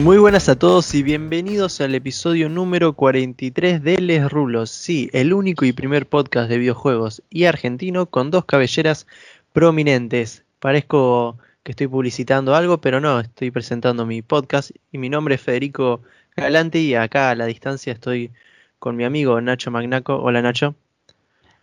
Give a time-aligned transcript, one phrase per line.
[0.00, 4.70] Muy buenas a todos y bienvenidos al episodio número 43 de Les Rulos.
[4.70, 9.06] Sí, el único y primer podcast de videojuegos y argentino con dos cabelleras
[9.52, 10.42] prominentes.
[10.58, 15.42] Parezco que estoy publicitando algo, pero no, estoy presentando mi podcast y mi nombre es
[15.42, 16.00] Federico
[16.34, 18.30] Galante y acá a la distancia estoy
[18.78, 20.16] con mi amigo Nacho Magnaco.
[20.16, 20.74] Hola Nacho.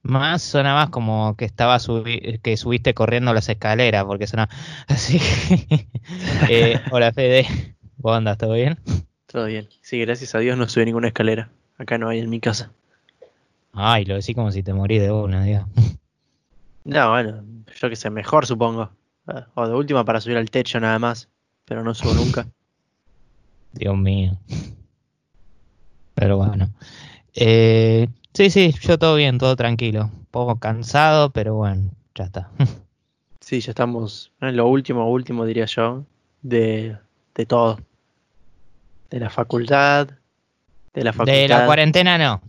[0.04, 1.80] Más suena más como que estaba
[2.44, 4.48] que subiste corriendo las escaleras, porque suena
[4.88, 5.20] así.
[6.50, 7.46] Eh, hola Fede,
[8.02, 8.38] ¿cómo andas?
[8.38, 8.78] ¿Todo bien?
[9.26, 9.68] Todo bien.
[9.82, 11.50] Sí, gracias a Dios no subí ninguna escalera.
[11.78, 12.72] Acá no hay en mi casa.
[13.74, 15.66] Ay, lo decís como si te morís de una, Dios.
[16.84, 17.44] No, bueno,
[17.80, 18.90] yo que sé, mejor supongo.
[19.56, 21.30] O de última para subir al techo nada más.
[21.66, 22.48] Pero no subo nunca.
[23.74, 24.38] Dios mío.
[26.16, 26.70] Pero bueno.
[27.36, 30.10] Eh, sí, sí, yo todo bien, todo tranquilo.
[30.12, 32.50] Un poco cansado, pero bueno, ya está.
[33.40, 36.04] Sí, ya estamos en lo último, último diría yo,
[36.42, 36.98] de,
[37.38, 37.80] de todo.
[39.10, 40.10] De la facultad,
[40.94, 41.34] de la facultad.
[41.34, 42.42] De la cuarentena no.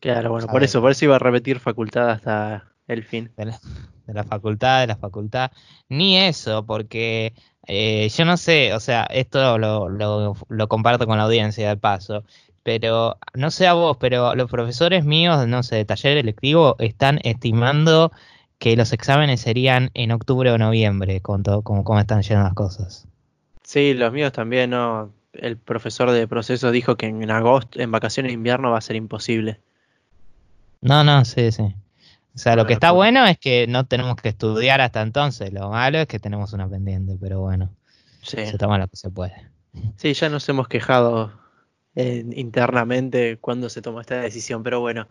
[0.00, 3.30] Claro, bueno, por eso, por eso iba a repetir facultad hasta el fin.
[3.38, 3.58] De la,
[4.06, 5.50] de la facultad, de la facultad.
[5.88, 7.32] Ni eso, porque
[7.66, 11.76] eh, yo no sé, o sea, esto lo, lo, lo, comparto con la audiencia de
[11.78, 12.24] paso
[12.64, 17.20] pero no sé a vos, pero los profesores míos, no sé, de taller electivo, están
[17.22, 18.10] estimando
[18.58, 22.54] que los exámenes serían en octubre o noviembre, con todo, como cómo están yendo las
[22.54, 23.06] cosas.
[23.64, 25.12] Sí, los míos también, ¿no?
[25.32, 28.94] El profesor de procesos dijo que en agosto, en vacaciones de invierno, va a ser
[28.94, 29.60] imposible.
[30.80, 31.74] No, no, sí, sí.
[32.34, 35.52] O sea, lo que está bueno es que no tenemos que estudiar hasta entonces.
[35.52, 37.70] Lo malo es que tenemos una pendiente, pero bueno.
[38.22, 38.46] Sí.
[38.46, 39.34] Se toma lo que se puede.
[39.96, 41.32] Sí, ya nos hemos quejado
[41.96, 45.06] internamente cuando se tomó esta decisión, pero bueno,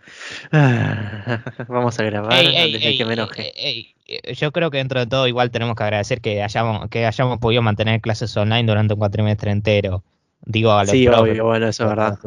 [1.68, 3.54] vamos a grabar antes que me enoje.
[3.56, 7.40] Eh, yo creo que dentro de todo igual tenemos que agradecer que hayamos, que hayamos
[7.40, 10.04] podido mantener clases online durante un cuatrimestre entero.
[10.46, 12.20] Digo a los Sí, obvio, bueno, eso es verdad.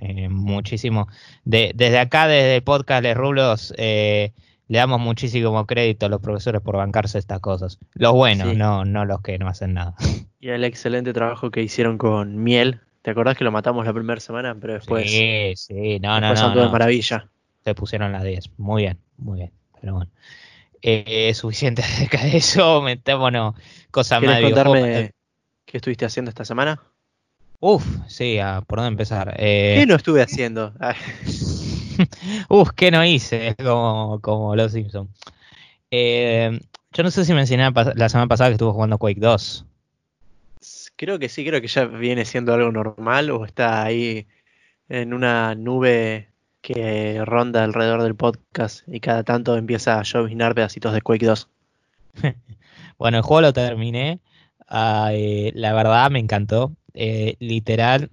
[0.00, 1.08] Eh, muchísimo.
[1.44, 4.32] De, desde acá, desde el podcast Les Rulos, eh,
[4.68, 7.78] le damos muchísimo crédito a los profesores por bancarse estas cosas.
[7.94, 9.94] Los buenos, no, no los que no hacen nada.
[10.42, 14.20] Y el excelente trabajo que hicieron con Miel, ¿Te acordás que lo matamos la primera
[14.20, 14.56] semana?
[14.60, 15.10] Pero después.
[15.10, 16.54] Sí, sí, no, no, no.
[16.54, 17.28] de maravilla.
[17.64, 18.50] Se pusieron las 10.
[18.58, 19.52] Muy bien, muy bien.
[19.80, 20.10] Pero bueno.
[20.82, 22.82] Eh, suficiente acerca de eso.
[22.82, 23.54] Metémonos
[23.90, 24.40] cosas más.
[24.40, 25.12] contarme
[25.64, 26.82] qué estuviste haciendo esta semana?
[27.60, 29.34] Uf, sí, ¿por dónde empezar?
[29.38, 29.76] Eh...
[29.78, 30.72] ¿Qué no estuve haciendo?
[32.48, 33.54] Uf, ¿qué no hice?
[33.62, 35.10] Como, como los Simpsons.
[35.90, 36.58] Eh,
[36.92, 39.66] yo no sé si mencioné la semana pasada que estuve jugando Quake 2.
[41.00, 44.26] Creo que sí, creo que ya viene siendo algo normal o está ahí
[44.90, 46.28] en una nube
[46.60, 51.48] que ronda alrededor del podcast y cada tanto empieza a llovinar pedacitos de Quake 2.
[52.98, 54.20] bueno, el juego lo terminé.
[54.70, 56.76] Eh, la verdad me encantó.
[56.92, 58.10] Eh, literal,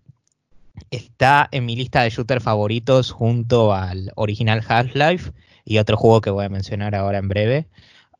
[0.89, 5.33] está en mi lista de shooter favoritos junto al original Half-Life
[5.65, 7.67] y otro juego que voy a mencionar ahora en breve.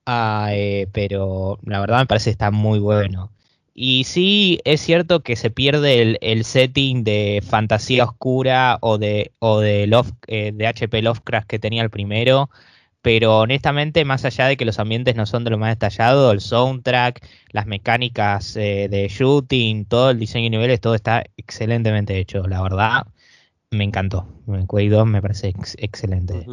[0.05, 3.31] Eh, pero la verdad me parece que está muy bueno.
[3.79, 9.59] Y sí, es cierto que se pierde el, setting de fantasía oscura o de, o
[9.59, 12.49] de, Love, eh, de HP Lovecraft que tenía el primero,
[13.03, 16.41] pero honestamente, más allá de que los ambientes no son de lo más detallado, el
[16.41, 22.47] soundtrack, las mecánicas eh, de shooting, todo el diseño y niveles, todo está excelentemente hecho.
[22.47, 23.05] La verdad,
[23.69, 24.27] me encantó.
[24.65, 26.47] Quake 2 me parece excelente.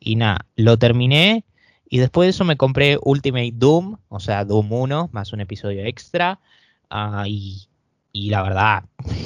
[0.00, 1.44] Y nada, lo terminé.
[1.88, 5.84] Y después de eso me compré Ultimate Doom, o sea, Doom 1, más un episodio
[5.84, 6.40] extra.
[6.96, 7.66] Ah, y,
[8.30, 8.84] la verdad,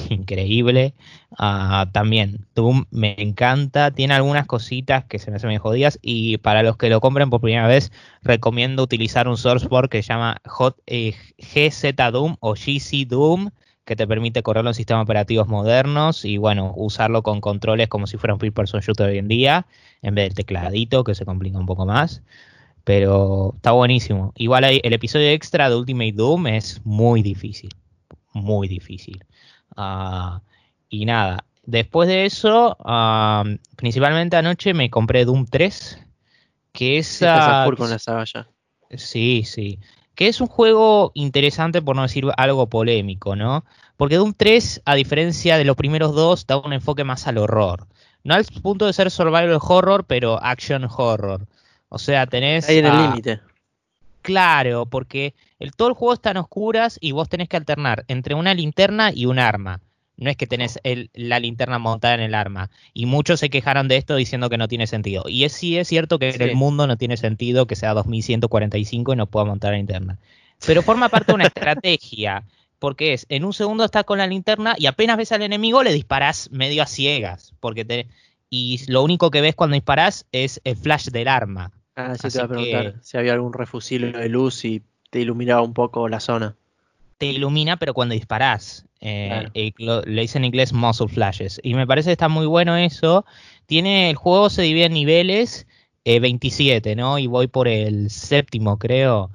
[0.09, 0.95] increíble.
[1.39, 3.91] Ah, también, Doom me encanta.
[3.91, 5.99] Tiene algunas cositas que se me hacen bien jodidas.
[6.01, 7.93] Y para los que lo compren por primera vez,
[8.23, 10.39] recomiendo utilizar un sourceboard que se llama
[10.87, 13.51] eh, GZ Doom o GC Doom
[13.85, 18.19] que te permite correr los sistemas operativos modernos y bueno, usarlo con controles como si
[18.19, 19.67] fuera un person shooter hoy en día,
[20.03, 22.23] en vez del tecladito que se complica un poco más.
[22.89, 24.33] Pero está buenísimo.
[24.35, 27.69] Igual el episodio extra de Ultimate Doom es muy difícil.
[28.33, 29.23] Muy difícil.
[29.77, 30.41] Ah,
[30.89, 31.45] y nada.
[31.65, 33.45] Después de eso, ah,
[33.77, 35.99] principalmente anoche me compré Doom 3.
[36.73, 37.09] Que es.
[37.09, 37.27] Sí,
[37.77, 38.49] con la saga ya.
[38.97, 39.81] Sí, sí.
[40.15, 43.67] Que es un juego interesante, por no decir algo polémico, ¿no?
[43.99, 47.87] Porque Doom 3, a diferencia de los primeros dos, da un enfoque más al horror.
[48.25, 51.47] No al punto de ser survival horror, pero action horror.
[51.89, 52.69] O sea, tenés.
[52.69, 53.41] Ahí en el límite.
[54.23, 58.35] Claro, porque el, todo el juego está en oscuras y vos tenés que alternar entre
[58.35, 59.81] una linterna y un arma.
[60.17, 62.71] No es que tenés el, la linterna montada en el arma.
[62.93, 65.25] Y muchos se quejaron de esto diciendo que no tiene sentido.
[65.29, 69.13] Y es, sí es cierto que en el mundo no tiene sentido que sea 2145
[69.13, 70.19] y no pueda montar la linterna.
[70.67, 72.43] Pero forma parte de una estrategia
[72.79, 75.93] porque es, en un segundo estás con la linterna y apenas ves al enemigo le
[75.93, 78.07] disparas medio a ciegas, porque te,
[78.51, 81.73] y lo único que ves cuando disparas es el flash del arma.
[81.99, 85.63] Ah, sí te iba a preguntar si había algún refusil de luz y te iluminaba
[85.63, 86.55] un poco la zona.
[87.19, 88.87] Te ilumina, pero cuando disparas.
[89.01, 91.61] Eh, le dicen en inglés muzzle flashes.
[91.65, 93.25] Y me parece que está muy bueno eso.
[93.67, 95.67] Tiene el juego se divide en niveles
[96.05, 97.19] 27, eh, ¿no?
[97.19, 99.33] Y voy por el séptimo, creo.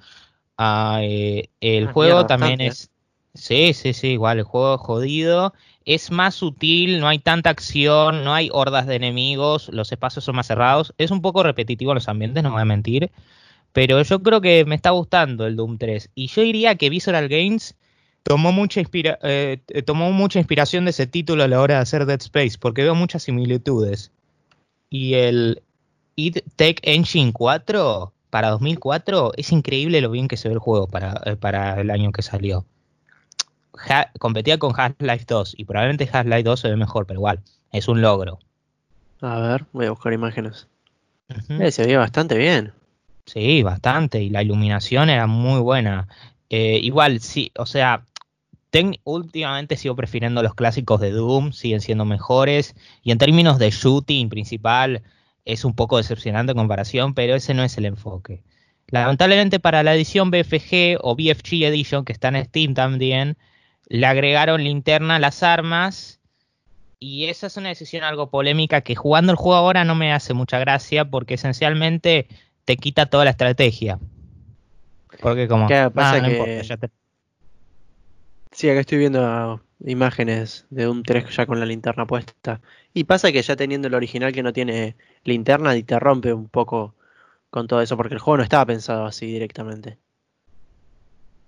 [0.58, 2.90] Ah, eh, el ah, juego también es.
[3.36, 5.54] Sí, sí, sí, igual, el juego es jodido.
[5.86, 10.36] Es más sutil, no hay tanta acción, no hay hordas de enemigos, los espacios son
[10.36, 10.94] más cerrados.
[10.98, 13.12] Es un poco repetitivo los ambientes, no voy a mentir.
[13.74, 16.12] Pero yo creo que me está gustando el Doom 3.
[16.16, 17.76] Y yo diría que Visceral Games
[18.24, 22.22] tomó mucha, eh, tomó mucha inspiración de ese título a la hora de hacer Dead
[22.22, 24.12] Space, porque veo muchas similitudes.
[24.90, 25.64] Y el
[26.16, 30.88] id Tech Engine 4 para 2004 es increíble lo bien que se ve el juego
[30.88, 32.66] para, eh, para el año que salió
[34.20, 37.40] competía con Half-Life 2 y probablemente Half-Life 2 se ve mejor, pero igual,
[37.72, 38.40] es un logro.
[39.22, 40.68] A ver, voy a buscar imágenes.
[41.50, 42.74] Eh, se veía bastante bien.
[43.26, 46.08] Sí, bastante, y la iluminación era muy buena.
[46.50, 48.06] Eh, igual, sí, o sea,
[49.04, 54.30] últimamente sigo prefiriendo los clásicos de Doom, siguen siendo mejores, y en términos de shooting
[54.30, 55.04] principal
[55.46, 58.44] es un poco decepcionante en comparación, pero ese no es el enfoque.
[58.88, 63.38] Lamentablemente para la edición BFG o BFG Edition, que está en Steam también,
[63.94, 66.20] le agregaron linterna a las armas.
[66.98, 70.34] Y esa es una decisión algo polémica que jugando el juego ahora no me hace
[70.34, 72.28] mucha gracia porque esencialmente
[72.66, 74.00] te quita toda la estrategia.
[75.22, 75.68] Porque como...
[75.68, 76.90] ¿Qué pasa ah, que...
[78.52, 82.62] Sí, acá estoy viendo imágenes de un 3 ya con la linterna puesta.
[82.96, 86.50] Y pasa que ya teniendo el original que no tiene linterna y te rompe un
[86.50, 86.96] poco
[87.52, 90.00] con todo eso porque el juego no estaba pensado así directamente.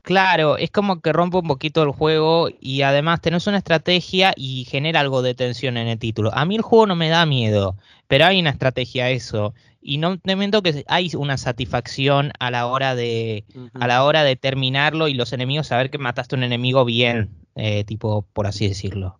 [0.06, 4.66] Claro, es como que rompe un poquito el juego y además tenés una estrategia y
[4.66, 6.30] genera algo de tensión en el título.
[6.32, 7.76] A mí el juego no me da miedo,
[8.08, 9.56] pero hay una estrategia a eso.
[9.82, 14.24] Y no te miento que hay una satisfacción a la hora de, a la hora
[14.24, 18.46] de terminarlo y los enemigos saber que mataste a un enemigo bien, eh, tipo, por
[18.46, 19.18] así decirlo.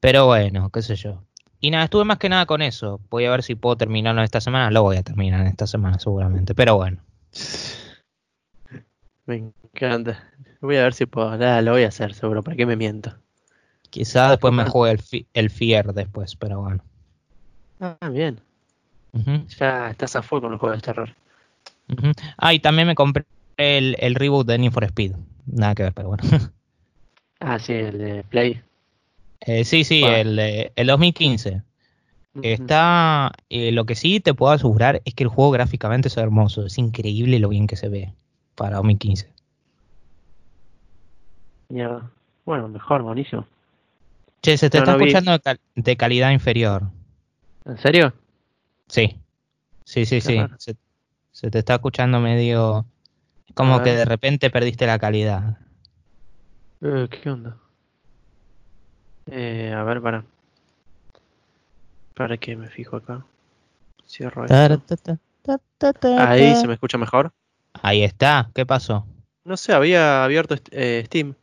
[0.00, 1.22] Pero bueno, qué sé yo.
[1.60, 3.00] Y nada, estuve más que nada con eso.
[3.10, 4.72] Voy a ver si puedo terminarlo esta semana.
[4.72, 6.52] Lo voy a terminar en esta semana seguramente.
[6.56, 6.98] Pero bueno.
[9.26, 10.24] Me encanta.
[10.60, 11.36] Voy a ver si puedo.
[11.36, 12.42] lo voy a hacer seguro.
[12.42, 13.14] ¿Para qué me miento?
[13.90, 16.82] Quizá después me juegue el, el Fear después, pero bueno.
[17.80, 18.40] Ah, bien.
[19.58, 21.14] Ya estás a full con los juegos de terror.
[22.36, 23.24] Ah, y también me compré
[23.56, 25.12] el, el, reboot de Need for Speed.
[25.46, 26.24] Nada que ver, pero bueno.
[27.40, 28.60] ah, sí, el de Play.
[29.40, 30.38] Eh, sí, sí, el,
[30.74, 31.62] el 2015.
[32.42, 33.32] Está.
[33.48, 36.66] Eh, lo que sí te puedo asegurar es que el juego gráficamente es hermoso.
[36.66, 38.12] Es increíble lo bien que se ve
[38.54, 39.35] para 2015.
[41.68, 42.02] Ya,
[42.44, 43.46] bueno, mejor, buenísimo.
[44.42, 45.38] Che, se te está escuchando
[45.74, 46.84] de, calidad inferior.
[47.64, 48.12] ¿En serio?
[48.86, 49.18] Sí.
[49.84, 50.38] Sí, sí, sí.
[51.32, 52.86] Se, te está escuchando medio.
[53.54, 55.58] Como que de repente perdiste la calidad.
[56.82, 57.56] Eh, ¿Qué onda?
[59.26, 60.24] Eh, a ver, para.
[62.14, 63.24] Para que me fijo acá.
[64.06, 64.82] Cierro esto.
[66.18, 67.32] Ahí se me escucha mejor.
[67.82, 69.06] Ahí está, ¿qué pasó?
[69.44, 71.34] No sé, había abierto eh, Steam.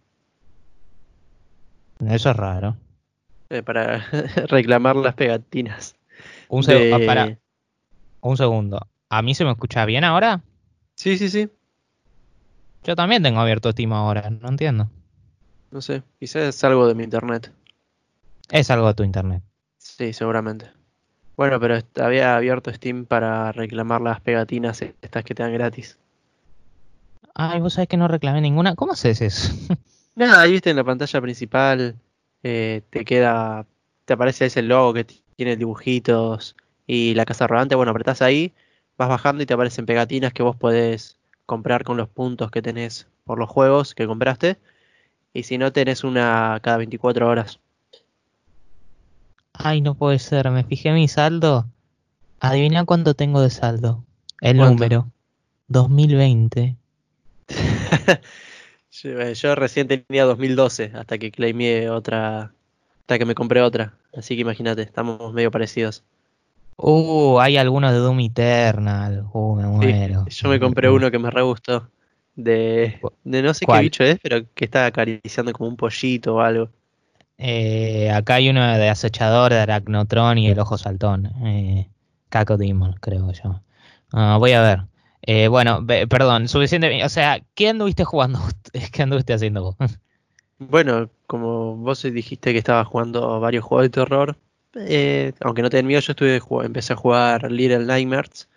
[2.10, 2.77] Eso es raro.
[3.50, 4.05] Eh, para
[4.48, 5.95] reclamar las pegatinas.
[6.48, 7.38] Un, segundo, para.
[8.22, 8.88] un segundo.
[9.10, 10.41] ¿A mí se me escucha bien ahora?
[10.95, 11.50] Sí, sí, sí.
[12.83, 14.89] Yo también tengo abierto Steam ahora, no entiendo.
[15.72, 17.51] No sé, quizás es algo de mi internet.
[18.51, 19.41] Es algo de tu internet.
[19.77, 20.69] Sí, seguramente.
[21.36, 25.98] Bueno, pero había abierto Steam para reclamar las pegatinas estas que te dan gratis.
[27.33, 28.75] Ay, vos sabés que no reclamé ninguna.
[28.75, 29.53] ¿Cómo haces eso?
[30.15, 31.96] Nada, ahí viste en la pantalla principal,
[32.43, 33.65] eh, te queda,
[34.05, 35.05] te aparece ese logo que
[35.36, 36.55] tiene dibujitos
[36.86, 37.75] y la casa rodante.
[37.75, 38.53] Bueno, apretás ahí,
[38.98, 43.08] vas bajando y te aparecen pegatinas que vos podés comprar con los puntos que tenés
[43.24, 44.60] por los juegos que compraste.
[45.34, 47.60] Y si no, tenés una cada 24 horas.
[49.53, 51.67] Ay, no puede ser, me fijé mi saldo.
[52.39, 54.03] Adivina cuánto tengo de saldo.
[54.41, 55.10] El número.
[55.70, 56.75] 2020.
[59.03, 62.53] Eh, yo, recién tenía 2012 hasta que claimé otra,
[63.01, 63.93] hasta que me compré otra.
[64.15, 66.03] Así que imagínate, estamos medio parecidos.
[66.77, 69.25] Uh, hay algunos de Doom Eternal.
[69.33, 70.25] Uh, me muero.
[70.27, 71.89] yo me compré uno que me re gustó.
[72.35, 76.41] De, de no sé qué bicho es, pero que está acariciando como un pollito o
[76.41, 76.69] algo.
[77.38, 81.31] Eh, acá hay uno de acechador, de Arachnotron y el ojo saltón.
[81.45, 81.89] Eh,
[82.29, 83.62] Caco Demon, creo yo.
[84.12, 84.79] Ah, voy a ver.
[85.25, 87.03] Eh, bueno, perdón, suficiente.
[87.03, 88.39] O sea, ¿qué anduviste jugando?
[88.91, 89.75] ¿Qué anduviste haciendo vos?
[90.59, 94.37] Bueno, como vos dijiste que estabas jugando varios juegos de terror,
[94.75, 98.49] eh, aunque no te miedo, yo estuve, empecé a jugar Little Nightmares,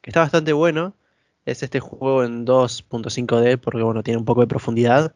[0.00, 0.94] que está bastante bueno.
[1.44, 5.14] Es este juego en 2.5D porque bueno, tiene un poco de profundidad.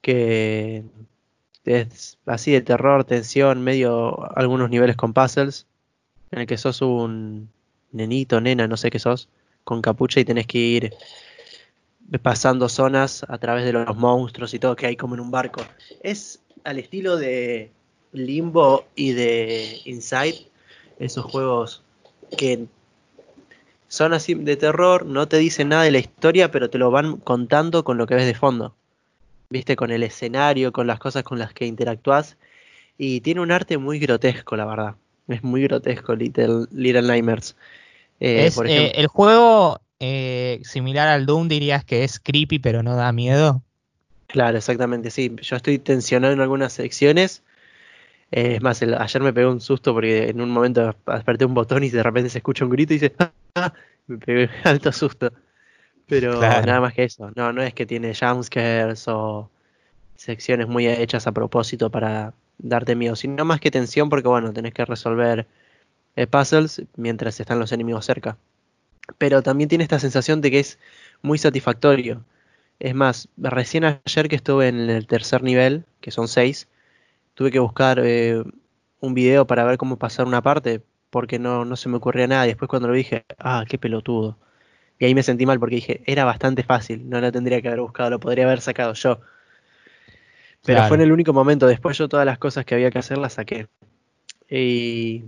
[0.00, 0.84] Que
[1.64, 5.66] es así de terror, tensión, medio algunos niveles con puzzles.
[6.30, 7.50] En el que sos un
[7.92, 9.28] nenito, nena, no sé qué sos,
[9.64, 10.94] con capucha y tenés que ir
[12.20, 15.62] pasando zonas a través de los monstruos y todo que hay como en un barco.
[16.02, 17.70] Es al estilo de
[18.12, 20.46] Limbo y de Inside,
[20.98, 21.82] esos juegos
[22.36, 22.66] que
[23.88, 27.18] son así de terror, no te dicen nada de la historia, pero te lo van
[27.18, 28.74] contando con lo que ves de fondo.
[29.50, 32.38] Viste, con el escenario, con las cosas con las que interactúas.
[32.96, 34.94] Y tiene un arte muy grotesco, la verdad.
[35.28, 37.54] Es muy grotesco Little, Little Nightmares.
[38.24, 42.94] Eh, por eh, el juego eh, similar al Doom dirías que es creepy pero no
[42.94, 43.64] da miedo.
[44.28, 45.34] Claro, exactamente, sí.
[45.42, 47.42] Yo estoy tensionado en algunas secciones.
[48.30, 51.90] es más, ayer me pegó un susto porque en un momento apreté un botón y
[51.90, 53.12] de repente se escucha un grito y dice,
[53.56, 53.72] ah,
[54.06, 55.32] me pegué alto susto.
[56.06, 57.32] Pero nada más que eso.
[57.34, 59.50] No, no es que tiene jumpscares o
[60.14, 64.74] secciones muy hechas a propósito para darte miedo, sino más que tensión porque, bueno, tenés
[64.74, 65.48] que resolver
[66.16, 68.36] eh, puzzles mientras están los enemigos cerca.
[69.18, 70.78] Pero también tiene esta sensación de que es
[71.22, 72.24] muy satisfactorio.
[72.78, 76.68] Es más, recién ayer que estuve en el tercer nivel, que son seis,
[77.34, 78.42] tuve que buscar eh,
[79.00, 82.44] un video para ver cómo pasar una parte, porque no, no se me ocurría nada.
[82.46, 84.38] Y después cuando lo dije, ah, qué pelotudo.
[84.98, 87.80] Y ahí me sentí mal porque dije, era bastante fácil, no lo tendría que haber
[87.80, 89.20] buscado, lo podría haber sacado yo.
[90.64, 93.18] Pero fue en el único momento, después yo todas las cosas que había que hacer
[93.18, 93.66] las saqué.
[94.48, 95.24] Y...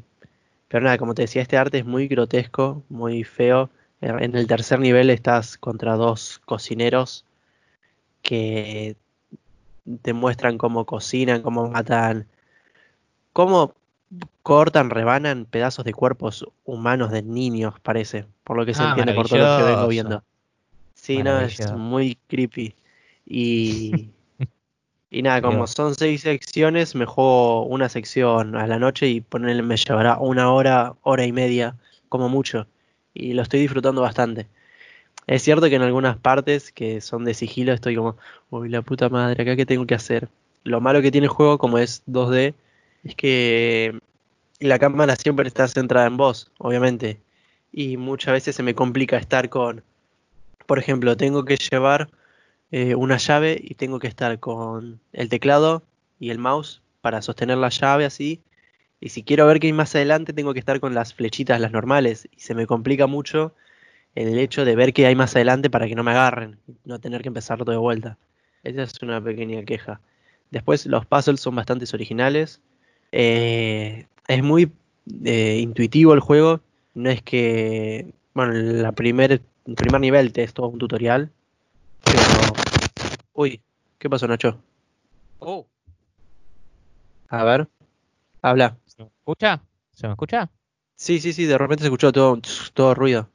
[0.74, 3.70] Pero nada, como te decía, este arte es muy grotesco, muy feo.
[4.00, 7.24] En el tercer nivel estás contra dos cocineros
[8.22, 8.96] que
[10.02, 12.26] te muestran cómo cocinan, cómo matan,
[13.32, 13.74] cómo
[14.42, 19.14] cortan, rebanan pedazos de cuerpos humanos de niños, parece, por lo que se ah, entiende
[19.14, 20.24] por todo lo que vengo viendo.
[20.94, 22.74] Sí, no, es muy creepy.
[23.24, 24.10] Y,
[25.14, 29.62] y nada, como son seis secciones, me juego una sección a la noche y ponerle,
[29.62, 31.76] me llevará una hora, hora y media,
[32.08, 32.66] como mucho.
[33.14, 34.48] Y lo estoy disfrutando bastante.
[35.28, 38.16] Es cierto que en algunas partes que son de sigilo estoy como,
[38.50, 40.28] uy, la puta madre, acá qué tengo que hacer.
[40.64, 42.54] Lo malo que tiene el juego, como es 2D,
[43.04, 43.96] es que
[44.58, 47.20] la cámara siempre está centrada en vos, obviamente.
[47.70, 49.84] Y muchas veces se me complica estar con,
[50.66, 52.08] por ejemplo, tengo que llevar
[52.76, 55.84] eh, una llave y tengo que estar con el teclado
[56.18, 58.40] y el mouse para sostener la llave así.
[59.00, 61.70] Y si quiero ver qué hay más adelante, tengo que estar con las flechitas, las
[61.70, 62.28] normales.
[62.36, 63.54] Y se me complica mucho
[64.16, 67.22] el hecho de ver qué hay más adelante para que no me agarren, no tener
[67.22, 68.18] que empezar todo de vuelta.
[68.64, 70.00] Esa es una pequeña queja.
[70.50, 72.60] Después los puzzles son bastante originales.
[73.12, 74.72] Eh, es muy
[75.24, 76.60] eh, intuitivo el juego.
[76.94, 78.12] No es que.
[78.34, 79.30] Bueno, la primer,
[79.64, 81.30] el primer nivel te es todo un tutorial.
[82.02, 82.53] Pero.
[83.34, 83.60] Uy,
[83.98, 84.58] ¿qué pasó, Nacho?
[85.40, 85.66] Oh.
[87.28, 87.68] A ver.
[88.42, 88.76] Habla.
[88.86, 89.60] ¿Se me escucha?
[89.92, 90.48] ¿Se me escucha?
[90.94, 92.40] Sí, sí, sí, de repente se escuchó todo,
[92.72, 93.28] todo ruido.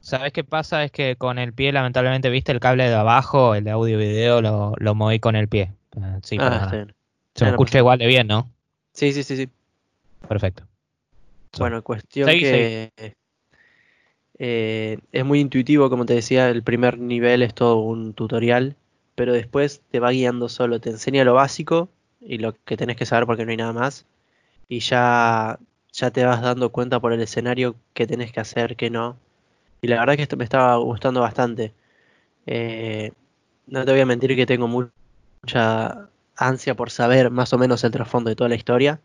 [0.00, 0.82] ¿Sabes qué pasa?
[0.84, 4.06] Es que con el pie, lamentablemente, viste el cable de abajo, el de audio y
[4.06, 5.72] video, lo, lo moví con el pie.
[6.22, 6.86] Sí, ah,
[7.34, 8.50] Se me escucha igual de bien, ¿no?
[8.92, 9.48] Sí, sí, sí, sí.
[10.26, 10.64] Perfecto.
[11.58, 12.92] bueno, cuestión que
[14.38, 18.76] eh, es muy intuitivo, como te decía, el primer nivel es todo un tutorial,
[19.14, 21.88] pero después te va guiando solo, te enseña lo básico
[22.20, 24.06] y lo que tenés que saber porque no hay nada más,
[24.68, 25.58] y ya,
[25.92, 29.16] ya te vas dando cuenta por el escenario qué tenés que hacer, qué no.
[29.82, 31.74] Y la verdad que esto me estaba gustando bastante.
[32.46, 33.12] Eh,
[33.66, 37.92] no te voy a mentir que tengo mucha ansia por saber más o menos el
[37.92, 39.00] trasfondo de toda la historia.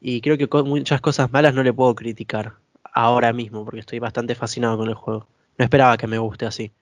[0.00, 2.54] Y creo que con muchas cosas malas no le puedo criticar
[2.92, 5.26] ahora mismo, porque estoy bastante fascinado con el juego.
[5.58, 6.72] No esperaba que me guste así.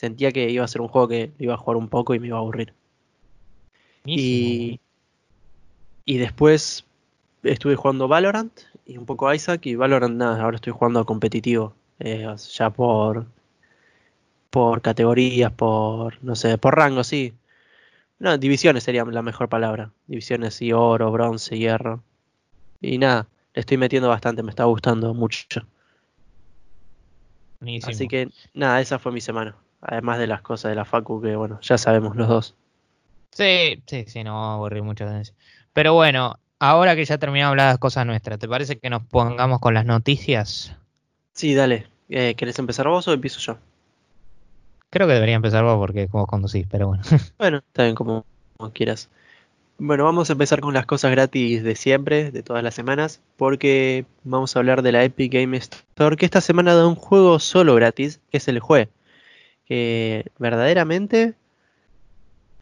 [0.00, 2.28] Sentía que iba a ser un juego que iba a jugar un poco y me
[2.28, 2.72] iba a aburrir.
[4.06, 4.80] Y,
[6.06, 6.86] y después
[7.42, 8.50] estuve jugando Valorant
[8.86, 11.74] y un poco Isaac y Valorant nada, ahora estoy jugando a competitivo.
[11.98, 13.26] Eh, ya por
[14.48, 17.34] por categorías, por no sé, por rango, sí.
[18.18, 19.92] No, divisiones sería la mejor palabra.
[20.06, 22.02] Divisiones y oro, bronce, hierro.
[22.80, 25.60] Y nada, le estoy metiendo bastante, me está gustando mucho.
[27.84, 29.54] Así que nada, esa fue mi semana.
[29.80, 32.54] Además de las cosas de la Facu que, bueno, ya sabemos los dos.
[33.30, 35.06] Sí, sí, sí, no vamos a aburrir mucho.
[35.72, 38.90] Pero bueno, ahora que ya terminamos de hablar de las cosas nuestras, ¿te parece que
[38.90, 40.76] nos pongamos con las noticias?
[41.32, 41.86] Sí, dale.
[42.08, 43.58] Eh, ¿Querés empezar vos o empiezo yo?
[44.90, 47.02] Creo que debería empezar vos porque como conducís, pero bueno.
[47.38, 48.24] Bueno, está bien como
[48.74, 49.08] quieras.
[49.82, 54.04] Bueno, vamos a empezar con las cosas gratis de siempre, de todas las semanas, porque
[54.24, 57.74] vamos a hablar de la Epic Game Store, que esta semana da un juego solo
[57.76, 58.90] gratis, que es el Jue.
[59.70, 61.34] Que verdaderamente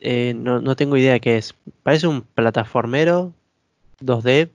[0.01, 1.55] eh, no, no tengo idea qué es.
[1.83, 3.33] Parece un plataformero
[4.01, 4.51] 2D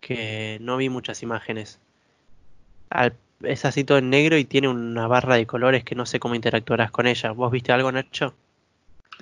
[0.00, 1.78] que no vi muchas imágenes.
[2.90, 6.18] Al- es así todo en negro y tiene una barra de colores que no sé
[6.18, 7.30] cómo interactuarás con ella.
[7.30, 8.34] ¿Vos viste algo, Nacho?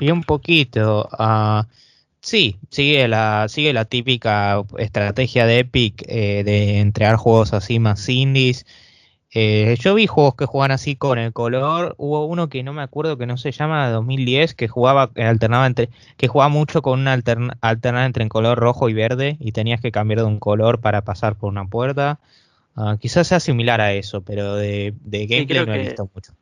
[0.01, 1.07] Y un poquito.
[1.19, 1.67] ah,
[2.23, 8.09] sí, sigue la, sigue la típica estrategia de Epic eh, de entregar juegos así más
[8.09, 8.65] indies.
[9.35, 11.95] Eh, yo vi juegos que juegan así con el color.
[11.99, 15.67] Hubo uno que no me acuerdo que no se llama 2010 que jugaba eh, alternaba
[15.67, 19.53] entre que jugaba mucho con una alterna, alternada entre en color rojo y verde y
[19.53, 22.19] tenías que cambiar de un color para pasar por una puerta.
[22.75, 26.33] Ah, quizás sea similar a eso, pero de, de gameplay no he que- visto mucho.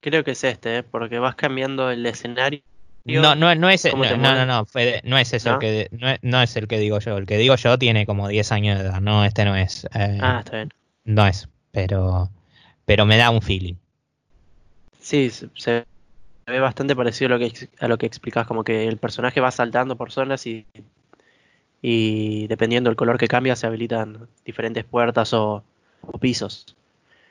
[0.00, 0.82] Creo que es este, ¿eh?
[0.84, 2.60] porque vas cambiando el escenario.
[3.06, 5.54] No, no, no es, ¿Cómo no, no, no, no, Fede, no es ese ¿No?
[5.54, 7.16] el que no es, no es el que digo yo.
[7.16, 9.00] El que digo yo tiene como 10 años de edad.
[9.00, 9.84] No, este no es.
[9.94, 10.68] eh, Ah, está bien.
[11.04, 12.28] No es, pero
[12.86, 13.76] pero me da un feeling.
[15.00, 15.48] Sí, se,
[16.46, 19.50] ve bastante parecido a lo que a lo que explicás, como que el personaje va
[19.52, 20.66] saltando por zonas y,
[21.82, 25.62] y dependiendo del color que cambia se habilitan diferentes puertas o,
[26.02, 26.76] o pisos.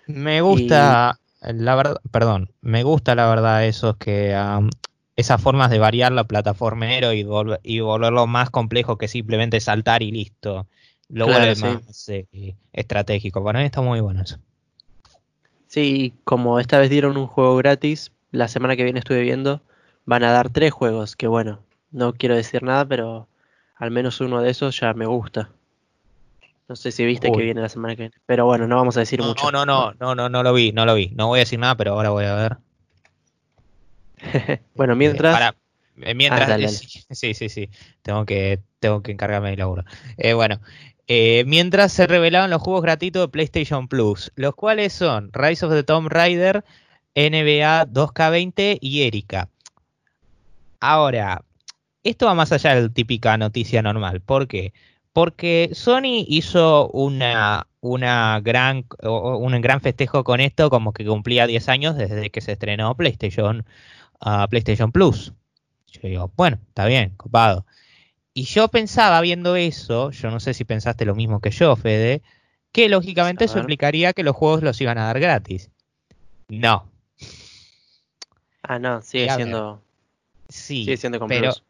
[0.07, 4.35] Me gusta, la verdad, perdón, me gusta la verdad esos que
[5.15, 10.03] esas formas de variar la plataformero y, volver- y volverlo más complejo que simplemente saltar
[10.03, 10.67] y listo.
[11.09, 11.81] Lo Claro, vuelve sí.
[11.87, 13.43] más eh, estratégico.
[13.43, 14.37] Para mí está muy bueno eso.
[15.75, 19.61] Sí, y como esta vez dieron un juego gratis, la semana que viene estuve viendo,
[20.05, 21.59] van a dar tres juegos, que bueno,
[21.91, 23.27] no quiero decir nada, pero
[23.75, 25.49] al menos uno de esos ya me gusta.
[26.69, 29.01] No sé si viste que viene la semana que viene, pero bueno, no vamos a
[29.01, 29.51] decir No, mucho.
[29.51, 31.09] no, no, no, no, no, no lo vi, no lo vi.
[31.13, 32.57] No voy a decir nada, pero ahora voy a ver.
[34.75, 35.55] Bueno, Eh, mientras, para-
[36.03, 37.69] eh, mientras Ah, dale, sí, sí, sí, sí,
[38.01, 39.83] tengo que, tengo que encargarme del laburo.
[40.15, 40.61] Eh, bueno,
[41.07, 45.73] eh, mientras se revelaron los juegos gratuitos de PlayStation Plus, los cuales son Rise of
[45.73, 46.63] the Tomb Raider,
[47.15, 49.49] NBA 2K20 y Erika.
[50.79, 51.43] Ahora,
[52.03, 54.21] esto va más allá de la típica noticia normal.
[54.21, 54.73] ¿Por qué?
[55.13, 57.67] Porque Sony hizo una,
[58.43, 62.95] gran, un gran festejo con esto, como que cumplía 10 años desde que se estrenó
[62.95, 63.65] PlayStation,
[64.21, 65.33] ah, PlayStation Plus.
[65.87, 67.65] Yo digo, bueno, está bien, copado.
[68.37, 72.21] Y yo pensaba viendo eso, yo no sé si pensaste lo mismo que yo, Fede,
[72.73, 75.71] que lógicamente eso implicaría que los juegos los iban a dar gratis.
[76.49, 76.85] No,
[78.61, 79.81] ah, no, sigue siendo,
[80.49, 81.63] sí, sigue siendo con pero Plus.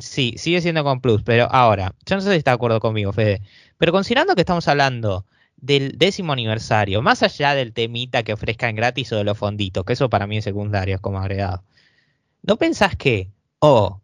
[0.00, 3.12] Sí, sigue siendo con Plus, pero ahora, yo no sé si está de acuerdo conmigo,
[3.12, 3.42] Fede,
[3.76, 5.26] pero considerando que estamos hablando
[5.58, 9.92] del décimo aniversario, más allá del temita que ofrezcan gratis o de los fonditos, que
[9.92, 11.62] eso para mí es secundario, es como agregado,
[12.42, 14.00] ¿no pensás que o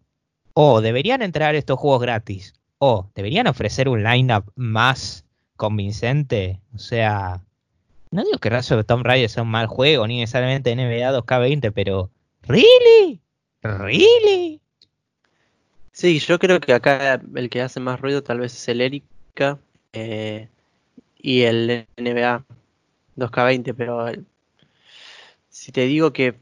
[0.55, 5.25] o deberían entrar estos juegos gratis o deberían ofrecer un lineup más
[5.57, 6.61] convincente?
[6.75, 7.43] O sea,
[8.11, 11.73] no digo que Rise of Tomb Raider sea un mal juego, ni necesariamente NBA 2K20,
[11.75, 12.11] pero
[12.43, 13.21] ¿really?
[13.63, 14.61] ¿really?
[15.93, 19.59] Sí, yo creo que acá el que hace más ruido tal vez es el Erika
[19.93, 20.49] eh,
[21.19, 22.45] y el NBA
[23.17, 24.23] 2K20, pero eh,
[25.49, 26.35] si te digo que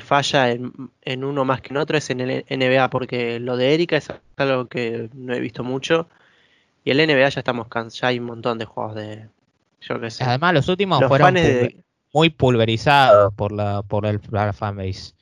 [0.00, 0.72] falla en,
[1.02, 4.08] en uno más que en otro es en el NBA, porque lo de Erika es
[4.36, 6.08] algo que no he visto mucho
[6.84, 9.28] y el NBA ya estamos cansados, ya hay un montón de juegos de,
[9.82, 13.82] yo qué sé, Además, los últimos los fueron fans pulver- de, muy pulverizados por la
[13.82, 15.14] por el la fanbase.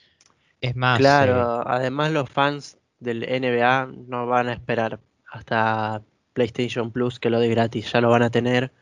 [0.61, 5.01] Es más, eh, claro, además los fans del NBA no van a esperar
[5.31, 8.73] hasta PlayStation Plus que lo dé gratis, ya lo van a tener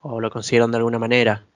[0.00, 1.46] o lo consiguieron de alguna manera.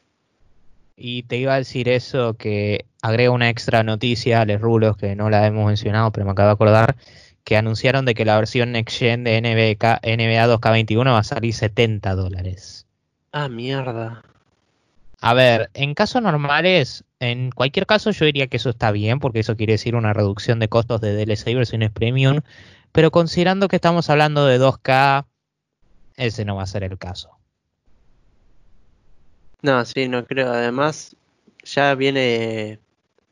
[0.98, 5.14] Y te iba a decir eso que agrega una extra noticia a Les Rulos que
[5.14, 6.96] no la hemos mencionado, pero me acabo de acordar
[7.44, 11.54] que anunciaron de que la versión Next Gen de NBK, NBA 2K21 va a salir
[11.54, 12.86] 70 dólares.
[13.32, 14.22] Ah, mierda.
[15.20, 19.40] A ver, en casos normales, en cualquier caso yo diría que eso está bien, porque
[19.40, 22.40] eso quiere decir una reducción de costos de DLC y versiones premium,
[22.92, 25.26] pero considerando que estamos hablando de 2K,
[26.16, 27.37] ese no va a ser el caso.
[29.62, 30.52] No, sí, no creo.
[30.52, 31.16] Además,
[31.64, 32.78] ya viene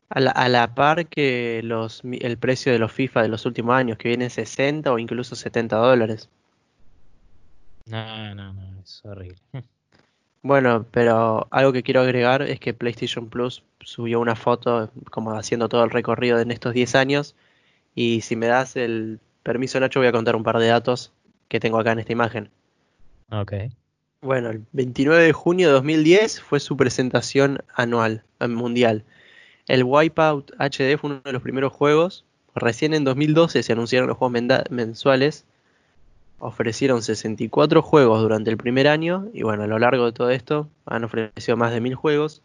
[0.09, 3.75] a la, a la par que los, el precio de los FIFA de los últimos
[3.75, 6.29] años, que viene 60 o incluso 70 dólares.
[7.85, 9.39] No, no, no, es horrible.
[10.43, 15.67] Bueno, pero algo que quiero agregar es que PlayStation Plus subió una foto como haciendo
[15.67, 17.35] todo el recorrido en estos 10 años.
[17.95, 21.11] Y si me das el permiso, Nacho, voy a contar un par de datos
[21.49, 22.49] que tengo acá en esta imagen.
[23.29, 23.53] Ok.
[24.21, 29.03] Bueno, el 29 de junio de 2010 fue su presentación anual, eh, mundial.
[29.67, 32.25] El Wipeout HD fue uno de los primeros juegos,
[32.55, 35.45] recién en 2012 se anunciaron los juegos mensuales.
[36.39, 40.67] Ofrecieron 64 juegos durante el primer año y bueno, a lo largo de todo esto
[40.87, 42.41] han ofrecido más de 1000 juegos.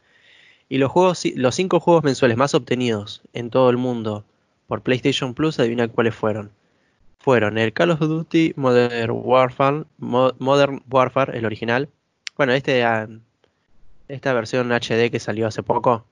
[0.69, 4.25] Y los juegos, los 5 juegos mensuales más obtenidos en todo el mundo
[4.67, 6.51] por PlayStation Plus, adivina cuáles fueron.
[7.23, 11.89] Fueron el Call of Duty Modern Warfare, Modern Warfare, el original.
[12.37, 13.09] Bueno, este ah,
[14.09, 16.05] esta versión HD que salió hace poco,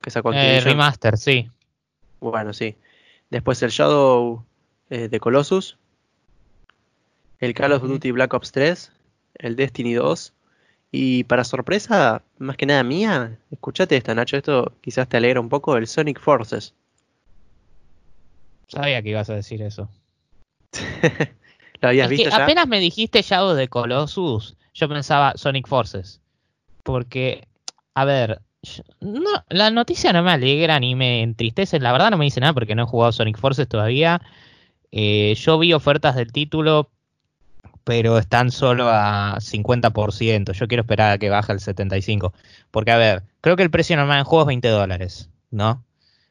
[0.00, 1.48] que sacó eh, remaster, sí.
[2.18, 2.74] Bueno, sí.
[3.30, 4.44] Después el Shadow
[4.90, 5.78] eh, de Colossus,
[7.38, 8.92] el Call of Duty Black Ops 3,
[9.34, 10.32] el Destiny 2
[10.90, 15.48] y para sorpresa, más que nada mía, escúchate esta, Nacho, esto quizás te alegra un
[15.48, 16.74] poco, el Sonic Forces.
[18.66, 19.88] Sabía que ibas a decir eso.
[21.80, 22.44] ¿Lo habías visto ya?
[22.44, 26.20] Apenas me dijiste Shadow de Colossus, yo pensaba Sonic Forces.
[26.82, 27.46] Porque,
[27.94, 28.40] a ver,
[29.00, 31.80] no, la noticia no me alegra ni me entristece.
[31.80, 34.20] La verdad no me dice nada porque no he jugado Sonic Forces todavía.
[34.92, 36.90] Eh, yo vi ofertas del título,
[37.84, 40.52] pero están solo a 50%.
[40.52, 42.32] Yo quiero esperar a que baje el 75%.
[42.70, 45.84] Porque, a ver, creo que el precio normal en juego es 20 dólares, ¿no?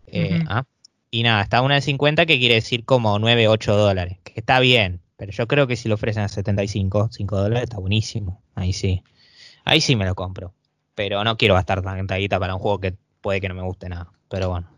[0.08, 0.64] Eh, ah,
[1.12, 4.18] y nada, está una de 50 que quiere decir como 9, 8 dólares.
[4.24, 7.80] Que está bien, pero yo creo que si lo ofrecen a 75, 5 dólares está
[7.80, 8.42] buenísimo.
[8.56, 9.04] Ahí sí.
[9.66, 10.54] Ahí sí me lo compro.
[10.96, 13.90] Pero no quiero gastar tanta guita para un juego que puede que no me guste
[13.90, 14.10] nada.
[14.30, 14.70] Pero bueno.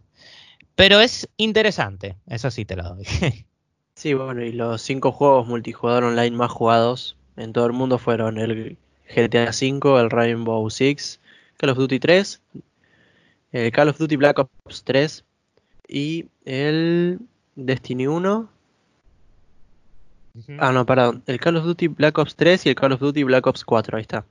[0.75, 3.05] Pero es interesante, eso sí te lo doy.
[3.93, 8.39] sí, bueno, y los cinco juegos multijugador online más jugados en todo el mundo fueron
[8.39, 8.77] el
[9.15, 11.19] GTA V, el Rainbow Six,
[11.57, 12.41] Call of Duty 3,
[13.51, 15.23] el Call of Duty Black Ops 3
[15.93, 17.19] y el
[17.55, 18.49] Destiny 1.
[20.57, 21.21] Ah, no, perdón.
[21.27, 23.97] El Call of Duty Black Ops 3 y el Call of Duty Black Ops 4,
[23.97, 24.25] ahí está.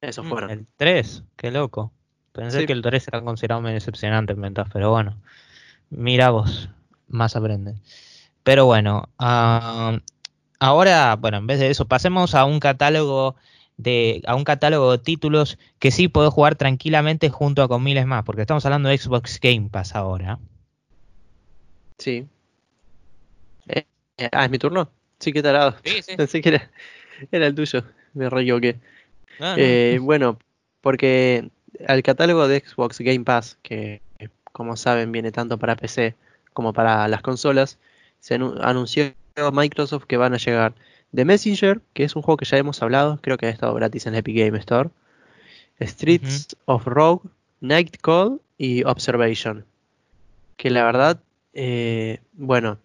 [0.00, 0.50] Eso mm, fueron.
[0.50, 1.92] El 3, qué loco.
[2.32, 5.16] Pensé que el 3 era considerado medio decepcionante en ventas, pero bueno.
[5.90, 6.68] Mira vos,
[7.06, 7.76] más aprende.
[8.42, 13.36] Pero bueno, ahora, bueno, en vez de eso, pasemos a un catálogo
[13.82, 18.06] de a un catálogo de títulos que sí puedo jugar tranquilamente junto a con miles
[18.06, 20.38] más, porque estamos hablando de Xbox Game Pass ahora.
[21.98, 22.26] Sí.
[23.68, 23.84] Eh,
[24.32, 24.90] ah, es mi turno.
[25.18, 25.76] Sí, qué tarado.
[25.84, 26.14] Sí, sí.
[26.16, 26.70] Pensé que era,
[27.30, 27.84] era el tuyo.
[28.14, 28.78] Me re que
[29.38, 30.38] Ah, eh, bueno,
[30.82, 31.50] porque
[31.88, 34.02] al catálogo de Xbox Game Pass, que
[34.52, 36.14] como saben viene tanto para PC
[36.52, 37.78] como para las consolas,
[38.18, 39.14] se anunció
[39.52, 40.74] Microsoft que van a llegar
[41.14, 44.06] The Messenger, que es un juego que ya hemos hablado, creo que ha estado gratis
[44.06, 44.90] en Epic Game Store,
[45.80, 47.28] Streets of Rogue,
[47.60, 49.64] Night Call y Observation.
[50.56, 51.20] Que la verdad,
[51.52, 52.78] eh, bueno,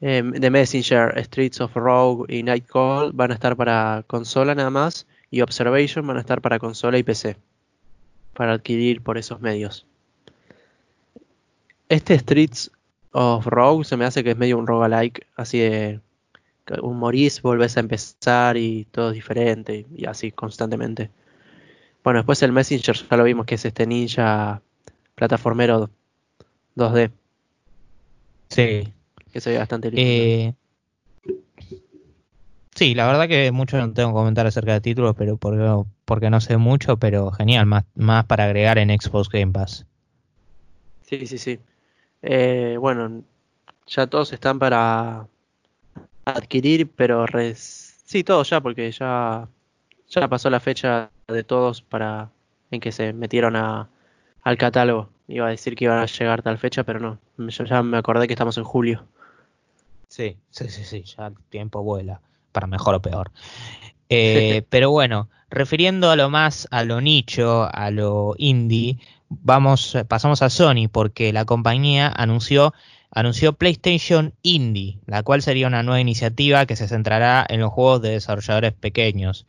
[0.00, 4.70] eh, The Messenger, Streets of Rogue y Night Call van a estar para consola nada
[4.70, 7.36] más y Observation van a estar para consola y PC,
[8.32, 9.86] para adquirir por esos medios.
[11.88, 12.70] Este Streets
[13.12, 16.00] of Rogue se me hace que es medio un roguelike, así de
[16.82, 21.10] un morís, volvés a empezar y todo es diferente y así constantemente.
[22.02, 24.62] Bueno, después el Messenger ya lo vimos que es este ninja
[25.14, 25.90] plataformero
[26.76, 27.10] 2D.
[28.48, 28.92] Sí.
[29.32, 30.02] Que se ve bastante lindo.
[30.02, 30.54] Eh,
[32.74, 36.28] Sí, la verdad que mucho no tengo que comentar acerca de títulos, pero porque, porque
[36.28, 39.86] no sé mucho, pero genial, más, más para agregar en Xbox Game Pass.
[41.02, 41.60] Sí, sí, sí.
[42.22, 43.22] Eh, bueno,
[43.86, 45.28] ya todos están para
[46.24, 49.48] adquirir, pero sí, todos ya, porque ya,
[50.08, 52.30] ya pasó la fecha de todos para
[52.70, 53.88] en que se metieron a,
[54.42, 55.08] al catálogo.
[55.28, 57.18] Iba a decir que iban a llegar tal fecha, pero no.
[57.48, 59.06] ya me acordé que estamos en julio.
[60.08, 62.20] Sí, sí, sí, sí, ya el tiempo vuela
[62.52, 63.30] para mejor o peor.
[64.10, 68.98] Eh, pero bueno, refiriendo a lo más a lo nicho, a lo indie,
[69.30, 72.74] vamos, pasamos a Sony porque la compañía anunció,
[73.14, 78.02] anunció PlayStation Indie, la cual sería una nueva iniciativa que se centrará en los juegos
[78.02, 79.46] de desarrolladores pequeños.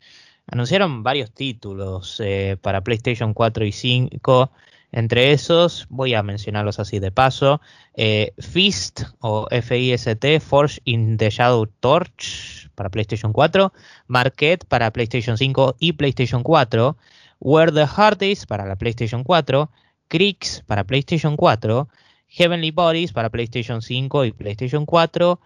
[0.47, 4.51] Anunciaron varios títulos eh, para PlayStation 4 y 5
[4.91, 7.60] entre esos, voy a mencionarlos así de paso,
[7.95, 13.73] eh, Fist o F-I-S-T, Forge in the Shadow Torch para PlayStation 4,
[14.08, 16.95] Market para PlayStation 5 y PlayStation 4,
[17.39, 19.69] Where the Heart Is para la PlayStation 4,
[20.08, 21.89] Crix para PlayStation 4,
[22.36, 25.39] Heavenly Bodies para PlayStation 5 y PlayStation 4,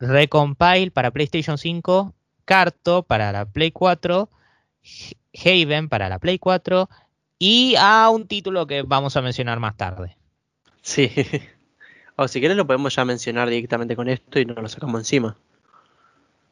[0.00, 4.28] Recompile para PlayStation 5, Carto para la Play 4,
[5.32, 6.88] Haven para la Play 4,
[7.38, 10.16] y a un título que vamos a mencionar más tarde.
[10.82, 11.10] Sí.
[12.18, 15.36] O si quieres lo podemos ya mencionar directamente con esto y nos lo sacamos encima.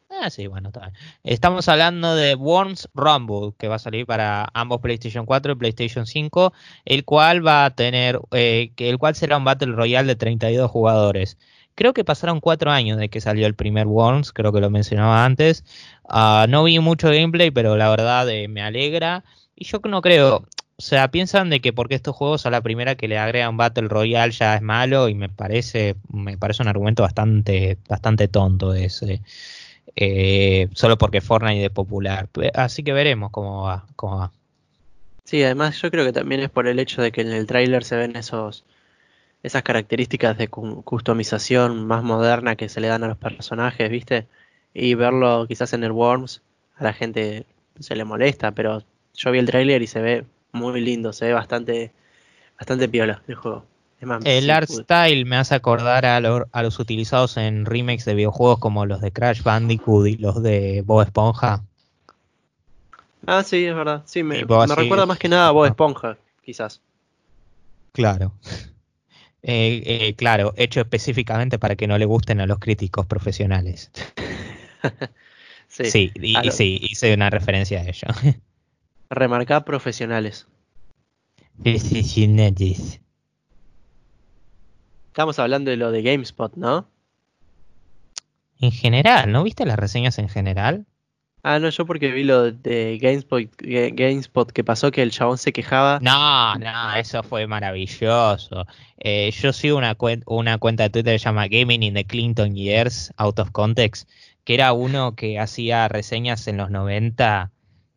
[0.09, 0.93] Ah, sí, bueno, está bien.
[1.23, 6.05] Estamos hablando de Worms Rumble, que va a salir para ambos PlayStation 4 y PlayStation
[6.05, 6.53] 5,
[6.85, 11.37] el cual va a tener, eh, el cual será un Battle Royale de 32 jugadores.
[11.73, 15.25] Creo que pasaron cuatro años de que salió el primer Worms, creo que lo mencionaba
[15.25, 15.65] antes.
[16.07, 19.23] Ah, no vi mucho gameplay, pero la verdad eh, me alegra.
[19.55, 20.37] Y yo no creo,
[20.77, 23.87] o sea, piensan de que porque estos juegos a la primera que le agregan Battle
[23.87, 29.21] Royale ya es malo y me parece, me parece un argumento bastante, bastante tonto ese.
[29.95, 32.29] Eh, solo porque Fortnite es popular.
[32.53, 34.31] Así que veremos cómo va, cómo va.
[35.23, 37.83] Sí, además yo creo que también es por el hecho de que en el tráiler
[37.83, 38.63] se ven esos
[39.43, 44.27] esas características de customización más moderna que se le dan a los personajes, ¿viste?
[44.73, 46.41] Y verlo quizás en el Worms
[46.77, 47.45] a la gente
[47.79, 51.33] se le molesta, pero yo vi el tráiler y se ve muy lindo, se ve
[51.33, 51.91] bastante
[52.57, 53.65] bastante piola el juego.
[54.23, 58.85] El art style me hace acordar a, a, los utilizados en remakes de videojuegos como
[58.85, 61.63] los de Crash Bandicoot y los de Bob Esponja.
[63.25, 64.03] Ah, sí, es verdad.
[64.05, 66.81] Sí, me, me recuerda más que nada a Bob Esponja, quizás.
[67.91, 68.33] Claro.
[69.47, 73.91] Eh, eh, claro, hecho específicamente para que no le gusten a los críticos profesionales.
[75.67, 78.07] sí, sí, y, sí, hice una referencia a ello.
[79.11, 80.47] Remarcar profesionales.
[81.61, 83.01] Profesionales.
[85.15, 86.89] Estamos hablando de lo de GameSpot, ¿no?
[88.59, 90.85] En general, ¿no viste las reseñas en general?
[91.41, 92.97] Ah, no, yo porque vi lo de
[93.95, 95.99] GameSpot, que pasó que el chabón se quejaba.
[96.01, 98.65] No, no, eso fue maravilloso.
[98.97, 102.53] Eh, yo sigo una, una cuenta de Twitter que se llama Gaming in the Clinton
[102.53, 104.09] Years, Out of Context,
[104.43, 107.51] que era uno que hacía reseñas en los 90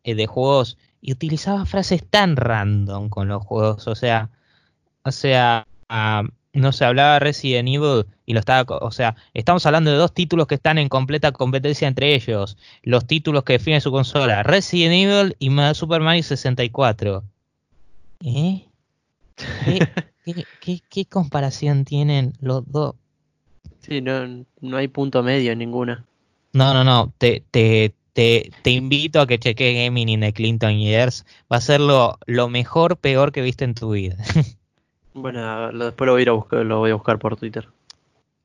[0.05, 3.89] eh, de juegos y utilizaba frases tan random con los juegos.
[3.89, 4.29] O sea,
[5.03, 9.91] o sea, ah, no se hablaba Resident Evil y lo estaba, o sea, estamos hablando
[9.91, 13.91] de dos títulos que están en completa competencia entre ellos, los títulos que definen su
[13.91, 17.23] consola, Resident Evil y Super Mario 64.
[18.25, 18.65] ¿Eh?
[20.89, 22.95] ¿Qué, comparación tienen los dos?
[23.81, 26.05] Sí, no, no hay punto medio en ninguna.
[26.53, 30.77] No, no, no, te, te, te, te invito a que cheques Gaming in the Clinton
[30.77, 34.17] Years, va a ser lo, lo mejor, peor que viste en tu vida.
[35.13, 37.67] Bueno, después lo voy a ir a buscar, lo voy a buscar por Twitter.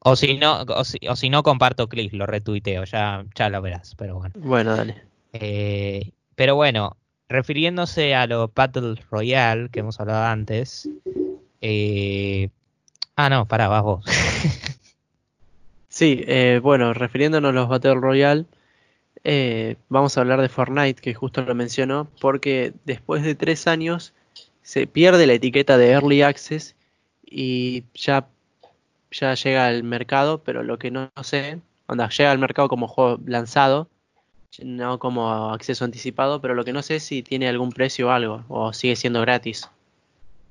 [0.06, 0.84] O si no, o
[1.16, 4.34] si, no comparto clips, lo retuiteo, ya, ya lo verás, pero bueno.
[4.36, 5.02] Bueno, dale.
[5.32, 6.98] Eh, pero bueno,
[7.28, 10.90] refiriéndose a lo Battle Royale que hemos hablado antes.
[11.62, 12.50] Eh,
[13.16, 14.04] ah, no, pará, vas vos.
[15.88, 18.44] sí, eh, bueno, refiriéndonos a los Battle Royale,
[19.88, 24.12] vamos a hablar de Fortnite, que justo lo mencionó, porque después de tres años
[24.64, 26.74] se pierde la etiqueta de Early Access
[27.24, 28.26] y ya,
[29.12, 33.20] ya llega al mercado, pero lo que no, sé, onda, llega al mercado como juego
[33.26, 33.88] lanzado,
[34.62, 38.10] no como acceso anticipado, pero lo que no sé es si tiene algún precio o
[38.10, 39.68] algo, o sigue siendo gratis.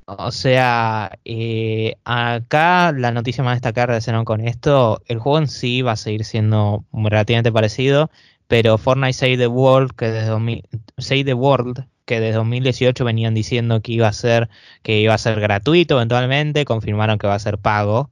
[0.06, 5.82] O sea, eh, acá la noticia más destacada relacionada con esto, el juego en sí
[5.82, 8.12] va a seguir siendo relativamente parecido,
[8.47, 10.63] pero Fortnite Save the World, que desde 2000,
[10.99, 14.49] Save the World, que desde 2018 venían diciendo que iba a ser
[14.84, 18.12] que iba a ser gratuito eventualmente, confirmaron que va a ser pago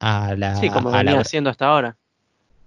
[0.00, 1.96] a la Sí, como venía haciendo hasta ahora.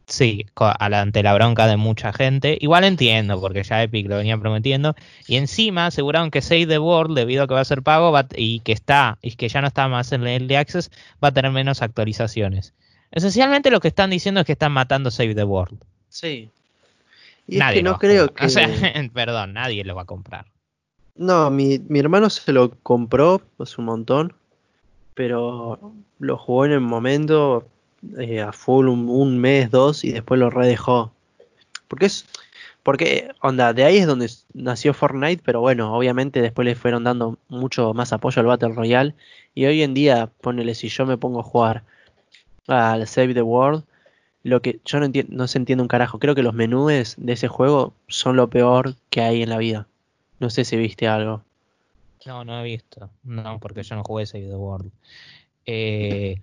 [0.06, 2.58] Sí, ante la bronca de mucha gente.
[2.60, 4.96] Igual entiendo, porque ya Epic lo venía prometiendo.
[5.28, 8.62] Y encima aseguraron que Save the World, debido a que va a ser pago y
[8.62, 10.90] que está, y que ya no está más en el de Access,
[11.24, 12.74] va a tener menos actualizaciones.
[13.12, 15.80] Esencialmente lo que están diciendo es que están matando Save the World.
[16.10, 16.50] Sí,
[17.48, 18.46] nadie no creo que.
[18.46, 18.68] O sea,
[19.14, 20.46] perdón, nadie lo va a comprar.
[21.16, 24.34] No, mi, mi hermano se lo compró hace un montón,
[25.14, 27.68] pero lo jugó en el momento
[28.18, 31.12] eh, a full un, mes, dos, y después lo redejó.
[31.88, 32.26] Porque es.
[32.84, 37.38] Porque, onda, de ahí es donde nació Fortnite, pero bueno, obviamente después le fueron dando
[37.50, 39.16] mucho más apoyo al Battle Royale.
[39.54, 41.84] Y hoy en día, ponele, si yo me pongo a jugar
[42.68, 43.84] al Save the World,
[44.44, 46.20] lo que yo no entiendo, no se entiende un carajo.
[46.20, 49.89] Creo que los menús de ese juego son lo peor que hay en la vida.
[50.40, 51.44] No sé si viste algo.
[52.26, 53.10] No, no he visto.
[53.24, 54.92] No, porque yo no jugué ese The World.
[55.66, 56.42] Eh,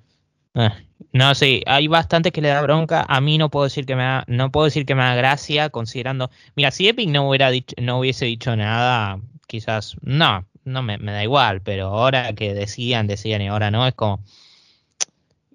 [0.55, 0.71] eh,
[1.13, 3.05] no, sí, hay bastante que le da bronca.
[3.09, 5.71] A mí no puedo decir que me da, no puedo decir que me da gracia,
[5.71, 6.31] considerando.
[6.55, 9.97] Mira, si Epic no hubiera dicho, no hubiese dicho nada, quizás.
[10.03, 13.95] No, no me, me da igual, pero ahora que decían, decían y ahora no, es
[13.95, 14.21] como.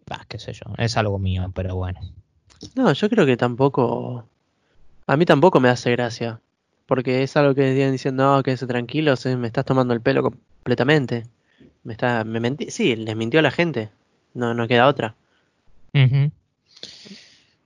[0.08, 2.00] Bah, qué sé yo, es algo mío, pero bueno.
[2.76, 4.26] No, yo creo que tampoco.
[5.08, 6.42] A mí tampoco me hace gracia.
[6.92, 11.24] Porque es algo que decían diciendo, no, quédese tranquilo, me estás tomando el pelo completamente.
[11.86, 13.90] Me está, me mentí, sí, les mintió a la gente.
[14.34, 15.16] No, no queda otra.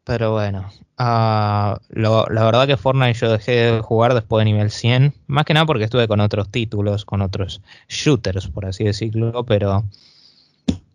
[0.03, 5.15] Pero bueno, ah, la verdad que Fortnite yo dejé de jugar después de nivel 100,
[5.25, 9.85] más que nada porque estuve con otros títulos, con otros shooters, por así decirlo, pero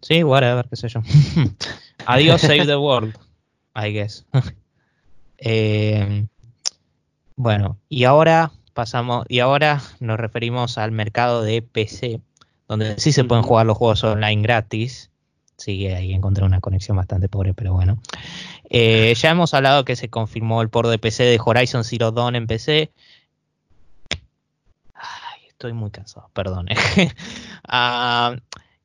[0.03, 1.03] sí, whatever, qué sé yo.
[2.07, 3.12] Adiós, Save the World,
[3.75, 4.25] I guess.
[5.43, 6.27] Eh,
[7.40, 12.20] bueno, y ahora pasamos, y ahora nos referimos al mercado de PC,
[12.68, 15.11] donde sí se pueden jugar los juegos online gratis.
[15.57, 17.98] Sí, ahí encontré una conexión bastante pobre, pero bueno.
[18.68, 22.37] Eh, ya hemos hablado que se confirmó el port de PC de Horizon Zero Dawn
[22.37, 22.92] en PC.
[24.92, 26.66] Ay, estoy muy cansado, perdón.
[27.72, 28.37] Ah,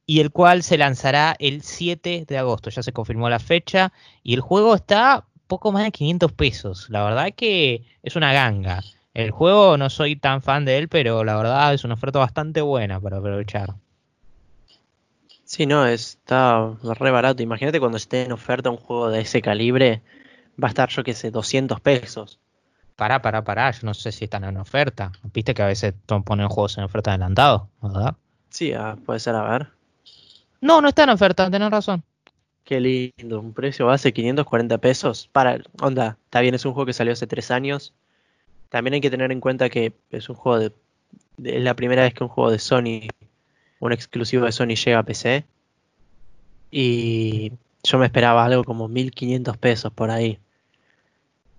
[0.06, 2.70] y el cual se lanzará el 7 de agosto.
[2.70, 3.92] Ya se confirmó la fecha.
[4.24, 6.90] Y el juego está poco más de 500 pesos.
[6.90, 8.84] La verdad que es una ganga.
[9.14, 12.62] El juego no soy tan fan de él, pero la verdad es una oferta bastante
[12.62, 13.76] buena para aprovechar.
[15.46, 17.44] Sí, no, está re barato.
[17.44, 20.02] Imagínate cuando esté en oferta un juego de ese calibre,
[20.62, 22.40] va a estar, yo qué sé, 200 pesos.
[22.96, 25.12] Pará, pará, pará, yo no sé si están en oferta.
[25.34, 25.94] Viste que a veces
[26.26, 28.16] ponen juegos en oferta adelantado, ¿verdad?
[28.50, 29.68] Sí, ah, puede ser, a ver.
[30.62, 32.04] No, no está en oferta, tenés razón.
[32.66, 35.30] Qué lindo, un precio base 540 pesos.
[35.32, 37.94] Para, onda, está bien, es un juego que salió hace tres años.
[38.70, 40.74] También hay que tener en cuenta que es un juego de,
[41.44, 43.08] es la primera vez que un juego de Sony
[43.80, 45.46] un exclusivo de Sony llega a PC.
[46.72, 47.52] Y
[47.84, 50.40] yo me esperaba algo como 1500 pesos por ahí.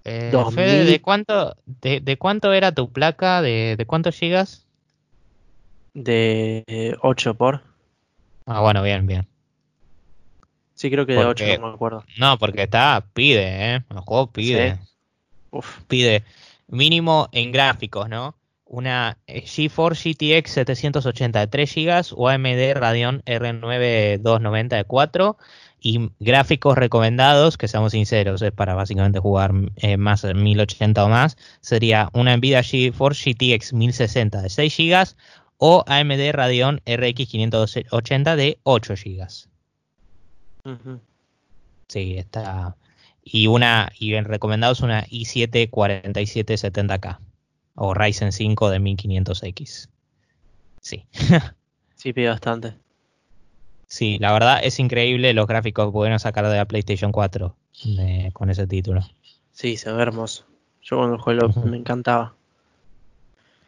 [0.05, 3.42] Eh, ¿de cuánto, de, cuánto era tu placa?
[3.42, 4.66] ¿De, de cuántos gigas?
[5.95, 7.62] De 8 por.
[8.45, 9.27] Ah, bueno, bien, bien.
[10.77, 12.05] Sí, creo que de 8, no me acuerdo.
[12.19, 13.83] No, porque está, pide, ¿eh?
[13.91, 14.79] El juego pide.
[15.89, 16.23] Pide
[16.69, 18.37] mínimo en gráficos, ¿no?
[18.67, 25.37] una GeForce GTX 780 de 3 GB o AMD Radeon R9 290 de 4
[25.81, 31.09] y gráficos recomendados, que seamos sinceros, es para básicamente jugar eh, más de 1080 o
[31.09, 35.15] más, sería una Nvidia GeForce GTX 1060 de 6 GB
[35.59, 39.27] o AMD Radeon RX 580 de 8 GB.
[41.88, 42.76] Sí, está.
[43.22, 47.18] Y una, y en recomendados una i7 4770K
[47.74, 49.88] o Ryzen 5 de 1500X.
[50.81, 51.05] Sí.
[51.94, 52.74] sí, pide bastante.
[53.88, 57.57] Sí, la verdad es increíble los gráficos que pudieron sacar de la PlayStation 4
[58.33, 59.02] con ese título.
[59.52, 60.44] Sí, se ve hermoso.
[60.83, 62.35] Yo cuando juego me encantaba.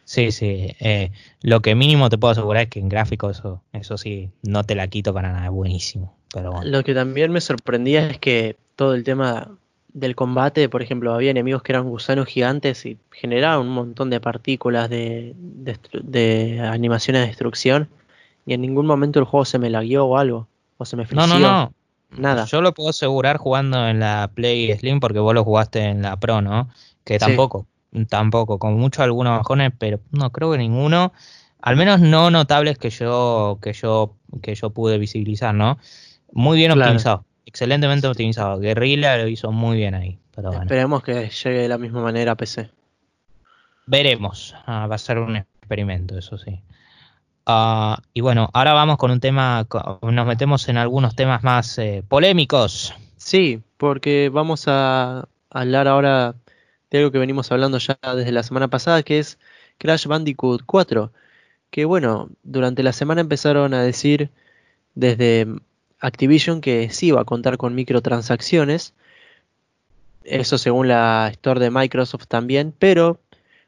[0.05, 0.75] Sí, sí.
[0.81, 4.65] Eh, lo que mínimo te puedo asegurar es que en gráficos eso, eso sí, no
[4.65, 6.18] te la quito para nada, es buenísimo.
[6.33, 9.51] Pero Lo que también me sorprendía es que todo el tema
[9.93, 14.21] del combate, por ejemplo, había enemigos que eran gusanos gigantes y generaban un montón de
[14.21, 17.89] partículas de, de, animaciones de destrucción
[18.47, 21.27] y en ningún momento el juego se me lagueó o algo, o se me frició.
[21.27, 21.73] No, no, no.
[22.11, 22.47] Nada.
[22.47, 26.17] Yo lo puedo asegurar jugando en la Play Slim porque vos lo jugaste en la
[26.17, 26.71] Pro, ¿no?
[27.05, 27.67] Que tampoco,
[28.09, 31.13] tampoco, con muchos algunos bajones, pero no creo que ninguno,
[31.61, 35.79] al menos no notables que yo que yo que yo pude visibilizar, ¿no?
[36.33, 38.61] Muy bien optimizado excelentemente optimizado.
[38.61, 40.19] Guerrilla lo hizo muy bien ahí.
[40.35, 42.71] Pero Esperemos que llegue de la misma manera a PC.
[43.87, 44.55] Veremos.
[44.67, 46.61] Ah, va a ser un experimento, eso sí.
[47.47, 49.67] Ah, y bueno, ahora vamos con un tema,
[50.03, 52.95] nos metemos en algunos temas más eh, polémicos.
[53.17, 56.35] Sí, porque vamos a hablar ahora
[56.91, 59.39] de algo que venimos hablando ya desde la semana pasada, que es
[59.79, 61.11] Crash Bandicoot 4.
[61.71, 64.31] Que bueno, durante la semana empezaron a decir
[64.95, 65.47] desde
[66.01, 68.95] Activision que sí va a contar con microtransacciones,
[70.25, 73.21] eso según la store de Microsoft también, pero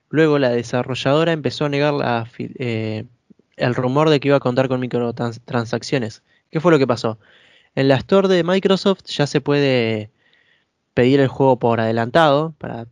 [0.09, 1.95] luego la desarrolladora empezó a negar
[2.39, 3.05] eh,
[3.57, 6.23] el rumor de que iba a contar con microtransacciones.
[6.51, 7.19] ¿Qué fue lo que pasó?
[7.75, 10.11] En la store de Microsoft ya se puede
[10.95, 12.87] pedir el juego por adelantado para,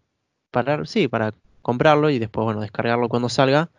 [0.87, 3.71] sí, para comprarlo y después descargarlo cuando salga.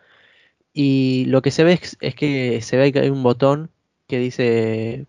[0.72, 3.70] Y lo que se ve es, es que se ve que hay un botón
[4.06, 5.06] que dice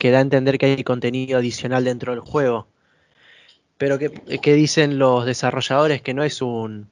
[0.00, 2.66] que da a entender que hay contenido adicional dentro del juego.
[3.76, 6.88] Pero que, dicen los desarrolladores que no es un.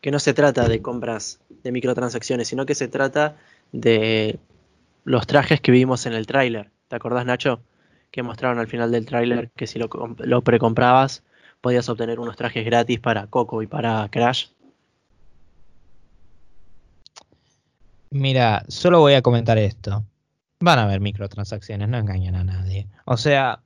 [0.00, 3.36] que no se trata de compras de microtransacciones, sino que se trata
[3.72, 4.38] de
[5.04, 6.70] los trajes que vimos en el tráiler.
[6.88, 7.60] ¿Te acordás, Nacho?
[8.10, 11.22] Que mostraron al final del tráiler que si lo, lo precomprabas
[11.60, 14.46] podías obtener unos trajes gratis para Coco y para Crash.
[18.10, 20.06] Mira, solo voy a comentar esto.
[20.62, 22.86] Van a haber microtransacciones, no engañan a nadie.
[23.06, 23.62] O sea,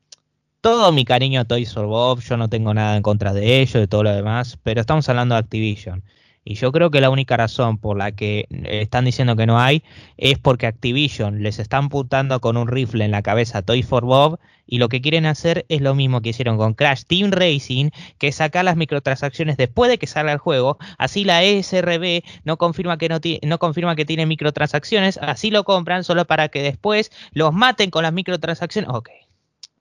[0.61, 3.80] todo mi cariño a Toys for Bob, yo no tengo nada en contra de ello,
[3.80, 6.05] de todo lo demás, pero estamos hablando de Activision.
[6.45, 9.82] Y yo creo que la única razón por la que están diciendo que no hay
[10.18, 14.38] es porque Activision les está apuntando con un rifle en la cabeza Toy for Bob
[14.66, 18.28] y lo que quieren hacer es lo mismo que hicieron con Crash Team Racing, que
[18.28, 20.78] es sacar las microtransacciones después de que salga el juego.
[20.99, 26.05] Así la ESRB no confirma que no, no confirma que tiene microtransacciones, así lo compran
[26.05, 28.90] solo para que después los maten con las microtransacciones.
[28.90, 29.11] Ok,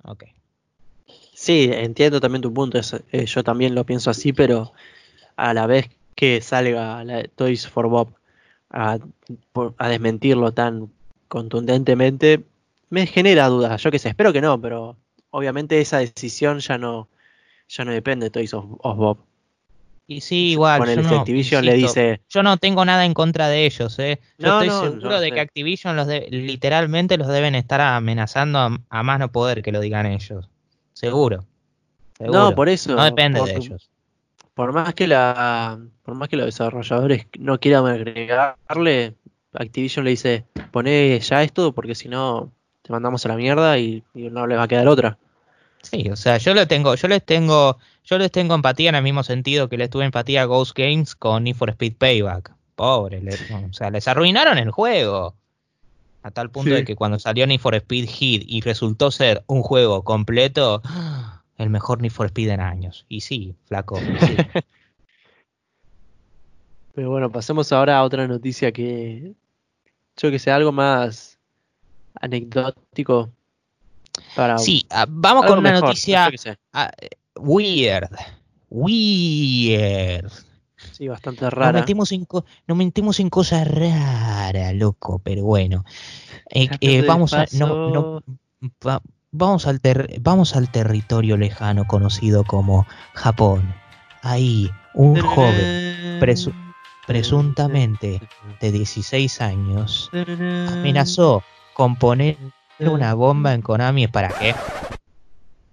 [0.04, 0.26] ok.
[1.34, 2.80] Sí, entiendo también tu punto.
[3.12, 4.74] Eh, yo también lo pienso así, pero
[5.36, 5.90] a la vez
[6.24, 8.14] que salga la Toys for Bob
[8.70, 8.98] a,
[9.90, 10.90] desmentirlo tan
[11.28, 12.44] contundentemente,
[12.90, 13.82] me genera dudas.
[13.84, 14.96] Yo qué sé, espero que no, pero
[15.32, 17.10] obviamente esa decisión ya no,
[17.68, 19.18] ya no depende de Toys of, Bob.
[20.08, 20.80] Y sí, igual.
[20.80, 22.22] Con el Activision le dice.
[22.30, 24.20] Yo no tengo nada en contra de ellos, ¿eh?
[24.38, 28.60] Yo estoy seguro de que Activision los literalmente los deben estar amenazando
[28.90, 30.50] a, más no poder que lo digan ellos.
[30.94, 31.46] Seguro.
[32.20, 32.96] No, por eso.
[32.96, 33.93] No depende de ellos
[34.54, 39.16] por más que la por más que los desarrolladores no quieran agregarle,
[39.54, 42.52] Activision le dice, poné ya esto porque si no
[42.82, 45.18] te mandamos a la mierda y, no les va a quedar otra.
[45.82, 49.04] Sí, o sea, yo le tengo, yo les tengo, yo les tengo empatía en el
[49.04, 52.54] mismo sentido que les tuve empatía a Ghost Games con Need for Speed Payback.
[52.76, 53.22] Pobre,
[53.70, 55.36] o sea, les arruinaron el juego.
[56.24, 59.62] A tal punto de que cuando salió Need for Speed Hit y resultó ser un
[59.62, 60.82] juego completo,
[61.64, 63.06] el mejor Need for Speed en años.
[63.10, 64.00] Y sí, flaco.
[66.94, 69.34] Pero bueno, pasemos ahora a otra noticia que
[70.18, 71.40] yo que sé, algo más
[72.22, 73.32] anecdótico.
[74.36, 76.30] Para sí, ah, vamos con una noticia
[76.74, 76.92] ah,
[77.36, 78.10] weird.
[78.70, 80.32] Weird.
[80.92, 81.72] Sí, bastante rara.
[81.72, 82.28] Nos metemos en,
[82.68, 85.86] nos metemos en cosas raras, loco, pero bueno.
[86.50, 87.46] Eh, eh, vamos a.
[87.54, 88.24] No, no,
[89.36, 89.82] Vamos al,
[90.22, 93.74] vamos al territorio lejano conocido como Japón.
[94.22, 96.20] Ahí, un joven,
[97.08, 98.22] presuntamente
[98.62, 102.38] de 16 años, amenazó con poner
[102.78, 104.08] una bomba en Konami.
[104.08, 104.54] ¿Para qué?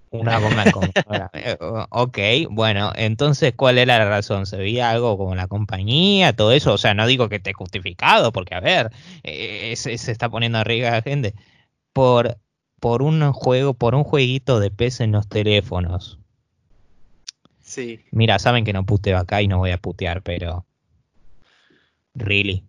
[0.08, 1.30] Una bomba en Konami.
[1.90, 4.46] ok, bueno, entonces, ¿cuál era la razón?
[4.46, 6.72] ¿Se veía algo como la compañía, todo eso?
[6.72, 8.90] O sea, no digo que esté justificado, porque a ver,
[9.22, 11.34] eh, se, se, está poniendo arriba la gente.
[11.92, 12.38] Por
[12.80, 16.18] por un juego, por un jueguito de pez en los teléfonos.
[17.60, 18.00] Sí.
[18.10, 20.64] Mira, saben que no puteo acá y no voy a putear, pero.
[22.14, 22.64] Really.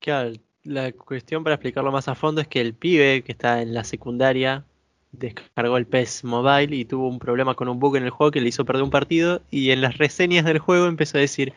[0.00, 0.32] Claro,
[0.64, 3.84] la cuestión para explicarlo más a fondo es que el pibe que está en la
[3.84, 4.64] secundaria
[5.12, 8.40] descargó el PES Mobile y tuvo un problema con un bug en el juego que
[8.40, 11.52] le hizo perder un partido y en las reseñas del juego empezó a decir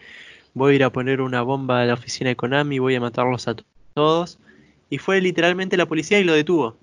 [0.54, 3.48] voy a ir a poner una bomba a la oficina de Konami, voy a matarlos
[3.48, 3.56] a
[3.94, 4.40] todos
[4.90, 6.78] y fue literalmente la policía y lo detuvo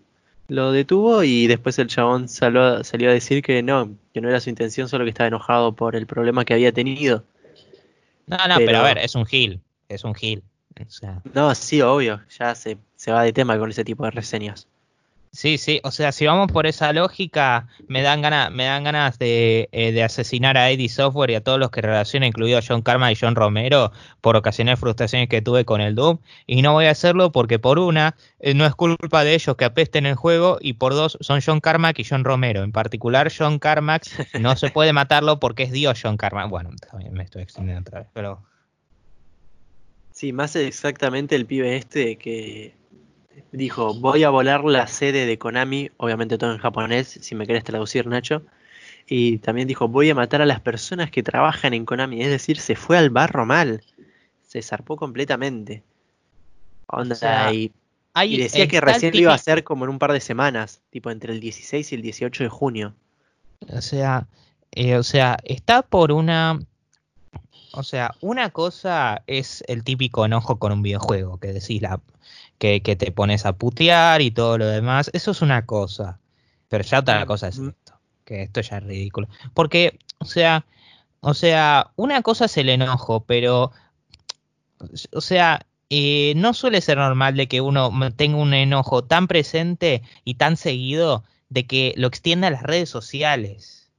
[0.51, 2.83] lo detuvo y después el chabón salió, a
[3.13, 6.45] decir que no, que no era su intención, solo que estaba enojado por el problema
[6.45, 7.25] que había tenido.
[8.27, 10.43] No, no, pero, a ver, es un gil, es un gil.
[11.35, 14.67] No, sí, obvio, ya se, se va de tema con ese tipo de reseñas.
[15.33, 19.17] Sí, sí, o sea, si vamos por esa lógica, me dan ganas, me dan ganas
[19.17, 22.83] de, eh, asesinar a Eddie Software y a todos los que relacionan, incluido a John
[22.83, 26.19] Karma y John Romero, por ocasiones frustraciones que tuve con el Doom.
[26.49, 29.65] Y no voy a hacerlo porque por una, eh, no es culpa de ellos que
[29.65, 32.65] apesten el juego, y por dos, son John Carmack y John Romero.
[32.65, 34.09] En particular, John Carmack
[34.41, 36.51] no se puede matarlo porque es Dios John Carmack.
[36.51, 36.71] Bueno,
[37.13, 38.43] me estoy extendiendo otra vez, pero...
[40.11, 42.80] Sí, más exactamente el pibe este que
[43.53, 47.65] dijo, voy a volar la sede de Konami, obviamente todo en japonés, si me querés
[47.65, 48.43] traducir Nacho.
[49.07, 52.23] Y también dijo, voy a matar a las personas que trabajan en Konami.
[52.23, 53.83] Es decir, se fue al barro mal.
[54.47, 55.83] Se zarpó completamente.
[56.87, 60.81] Onda, y, decía que recién lo iba a hacer como en un par de semanas,
[60.91, 62.95] tipo entre el 16 y el 18 de junio.
[63.69, 64.27] O sea,
[64.73, 66.59] eh, o sea, está por una...
[67.73, 72.01] O sea, una cosa es el típico enojo con un videojuego, que decís la
[72.61, 75.11] que, te pones a putear y todo lo demás.
[75.15, 76.21] Eso es una cosa.
[76.69, 77.95] Pero ya otra cosa es esto.
[78.25, 79.29] Que esto ya es ridículo.
[79.55, 80.67] Porque, o sea,
[81.21, 83.73] o sea, una cosa es el enojo, pero,
[85.13, 90.03] o sea, eh, no suele ser normal de que uno tenga un enojo tan presente
[90.25, 93.91] y tan seguido de que lo extienda a las redes sociales.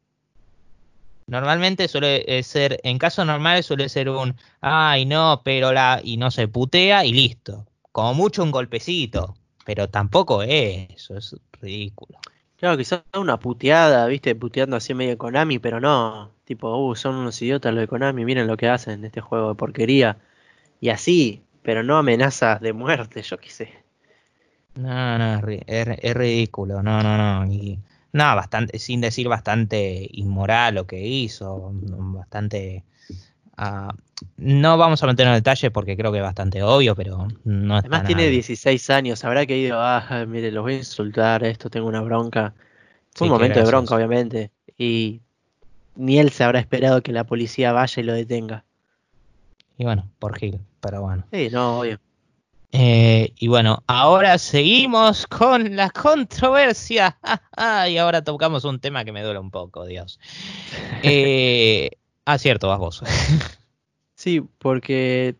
[1.26, 6.18] Normalmente suele eh, ser, en casos normales suele ser un, ay no, pero la, y
[6.18, 9.36] no se putea y listo como mucho un golpecito,
[9.66, 12.20] pero tampoco es eso, es ridículo.
[12.58, 17.42] Claro, quizás una puteada, viste, puteando así medio Konami, pero no, tipo, uh, son unos
[17.42, 20.18] idiotas los de Konami, miren lo que hacen en este juego de porquería.
[20.80, 23.74] Y así, pero no amenazas de muerte, yo qué sé.
[24.76, 27.52] No, no, es, ridículo, no, no, no.
[27.52, 27.80] Y,
[28.14, 32.84] no, bastante, sin decir bastante inmoral lo que hizo, bastante
[34.38, 38.06] no vamos a meternos en detalle porque creo que es bastante obvio, pero no Además
[38.06, 42.02] tiene 16 años, habrá que ir, ah, mire, los voy a insultar, esto tengo una
[42.02, 42.54] bronca.
[43.14, 44.52] Fue un momento de bronca, obviamente.
[44.78, 45.22] Y
[45.96, 48.64] ni él se habrá esperado que la policía vaya y lo detenga.
[49.78, 51.26] Y bueno, por Gil, pero bueno.
[51.32, 52.00] Sí, no, obvio.
[52.74, 57.18] Eh, y bueno, ahora seguimos con la controversia.
[57.90, 60.20] y ahora tocamos un tema que me duele un poco, Dios.
[61.04, 61.90] Eh,
[62.26, 63.04] ah, cierto, vas vos.
[64.22, 65.36] sí, porque...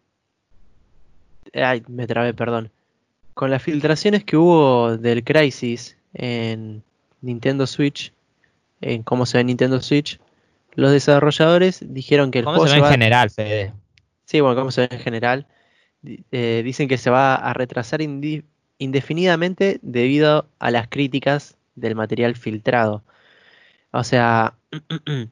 [1.54, 2.72] Ay, me trabé, perdón.
[3.34, 6.84] Con las filtraciones que hubo del Crisis en
[7.22, 8.12] Nintendo Switch,
[8.82, 10.20] en cómo se ve Nintendo Switch,
[10.74, 13.74] los desarrolladores dijeron que el ¿Cómo se ve en general, Fede?
[14.26, 15.46] Sí, bueno, cómo se ve en general.
[16.32, 23.04] Eh, dicen que se va a retrasar indefinidamente debido a las críticas del material filtrado.
[23.92, 24.56] O sea,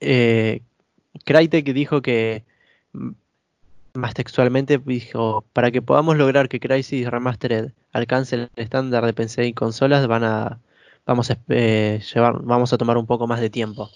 [0.00, 0.60] eh,
[1.24, 2.44] Crytek dijo que,
[3.94, 9.46] más textualmente, dijo, para que podamos lograr que Crisis Remastered alcance el estándar de PC
[9.46, 10.60] y consolas, van a,
[11.06, 13.90] vamos a, eh, llevar, vamos a tomar un poco más de tiempo.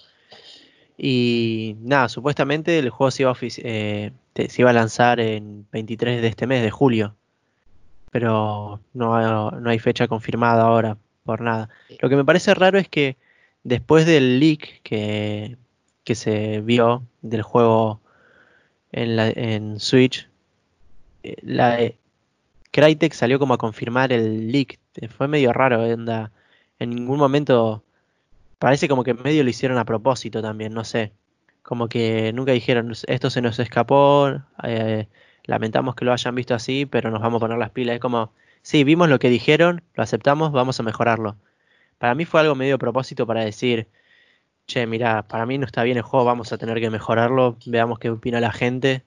[0.97, 6.23] Y nada, supuestamente el juego se iba, a eh, se iba a lanzar en 23
[6.23, 7.17] de este mes, de julio.
[8.11, 11.69] Pero no, no hay fecha confirmada ahora por nada.
[12.01, 13.17] Lo que me parece raro es que
[13.65, 15.57] después del leak que,
[16.05, 18.01] que se vio del juego
[18.95, 20.29] en, la, en Switch,
[21.23, 21.97] eh, la, eh,
[22.71, 24.79] Crytek salió como a confirmar el leak.
[25.17, 26.33] Fue medio raro, anda.
[26.79, 27.85] En ningún momento
[28.65, 31.13] Parece como que medio lo hicieron a propósito también, no sé.
[31.63, 35.07] Como que nunca dijeron, esto se nos escapó, eh,
[35.45, 37.97] lamentamos que lo hayan visto así, pero nos vamos a poner las pilas.
[37.97, 38.33] Es como,
[38.63, 41.37] sí, vimos lo que dijeron, lo aceptamos, vamos a mejorarlo.
[41.99, 43.87] Para mí fue algo medio a propósito para decir,
[44.67, 47.99] che, mira, para mí no está bien el juego, vamos a tener que mejorarlo, veamos
[47.99, 49.05] qué opina la gente.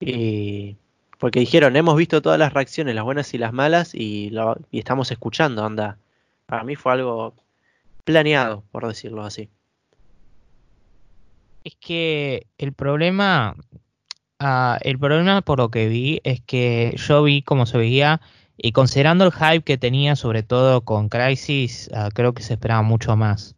[0.00, 0.76] Y
[1.18, 4.32] porque dijeron, hemos visto todas las reacciones, las buenas y las malas, y,
[4.72, 5.98] estamos escuchando, anda.
[6.46, 7.34] Para mí fue algo
[8.04, 9.48] planeado, por decirlo así.
[11.64, 13.56] Es que el problema,
[14.38, 18.20] ah, el problema por lo que vi es que yo vi cómo se veía
[18.56, 22.82] y considerando el hype que tenía sobre todo con Crisis, ah, creo que se esperaba
[22.82, 23.55] mucho más.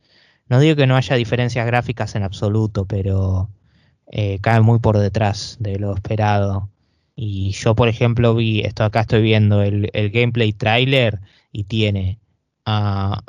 [0.48, 3.48] No digo que no haya diferencias gráficas en absoluto, pero
[4.10, 6.68] eh, cae muy por detrás de lo esperado.
[7.16, 11.20] Y yo, por ejemplo, vi, esto acá estoy viendo el, el gameplay trailer
[11.52, 12.18] y tiene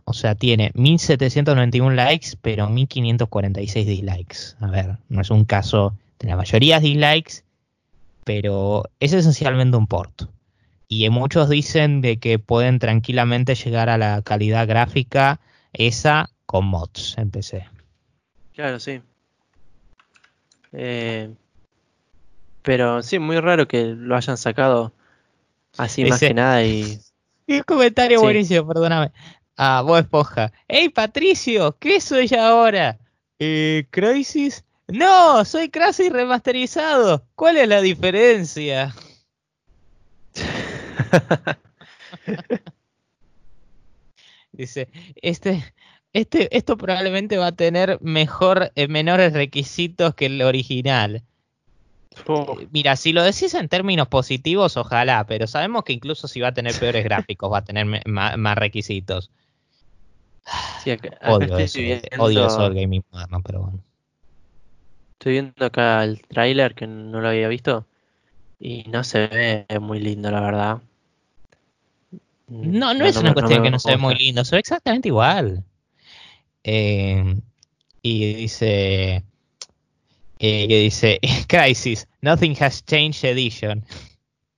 [0.05, 4.37] o sea, tiene 1791 likes, pero 1546 dislikes.
[4.59, 7.43] A ver, no es un caso de la mayoría dislikes,
[8.25, 10.23] pero es esencialmente un port.
[10.87, 15.39] Y muchos dicen de que pueden tranquilamente llegar a la calidad gráfica
[15.71, 17.63] esa con mods en PC.
[18.55, 18.99] Claro, sí.
[20.71, 21.31] Eh,
[22.63, 24.91] pero sí, muy raro que lo hayan sacado
[25.77, 26.99] así más que nada y
[27.47, 29.11] un comentario buenísimo, perdóname.
[29.57, 30.51] Ah, vos esponja.
[30.67, 31.77] ¡Ey, Patricio!
[31.77, 32.97] ¿Qué soy ahora?
[33.37, 34.65] Eh, ¿Crisis?
[34.87, 35.45] ¡No!
[35.45, 37.27] ¡Soy Crisis remasterizado!
[37.35, 38.95] ¿Cuál es la diferencia?
[44.51, 44.89] Dice,
[45.21, 45.63] este,
[46.13, 51.23] este, esto probablemente va a tener mejor, eh, menores requisitos que el original.
[52.27, 56.49] Eh, mira, si lo decís en términos positivos, ojalá, pero sabemos que incluso si va
[56.49, 59.31] a tener peores gráficos, va a tener más, requisitos.
[61.27, 61.79] odio, eso,
[62.17, 63.79] odio eso del gaming moderno, pero bueno.
[65.13, 67.85] Estoy viendo acá el tráiler que no lo había visto
[68.59, 70.77] y no se ve muy lindo, la verdad.
[72.47, 75.63] No, no, es una cuestión que no se ve muy lindo, se ve exactamente igual.
[76.63, 77.41] Eh,
[78.01, 79.23] y dice
[80.39, 83.85] eh, que dice Crisis, Nothing Has Changed Edition.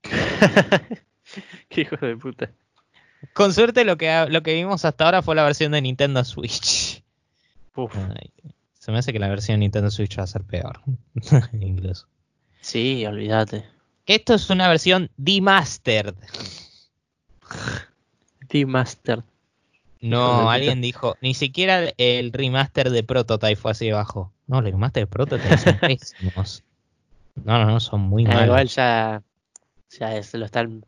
[1.70, 2.52] Qué hijo de puta.
[3.34, 7.04] Con suerte lo que, lo que vimos hasta ahora fue la versión de Nintendo Switch.
[8.80, 10.82] se me hace que la versión de Nintendo Switch va a ser peor.
[11.60, 12.08] Incluso.
[12.62, 13.66] Sí, olvídate.
[14.06, 16.16] Esto es una versión demastered.
[18.50, 19.24] Demastered.
[20.02, 24.34] No, alguien dijo, ni siquiera el remaster de Prototype fue así abajo.
[24.48, 26.64] No, los remaster de Prototype son pésimos.
[27.36, 28.46] No, no, no, son muy ah, malos.
[28.46, 29.24] igual ya,
[29.90, 30.84] ya es, lo están,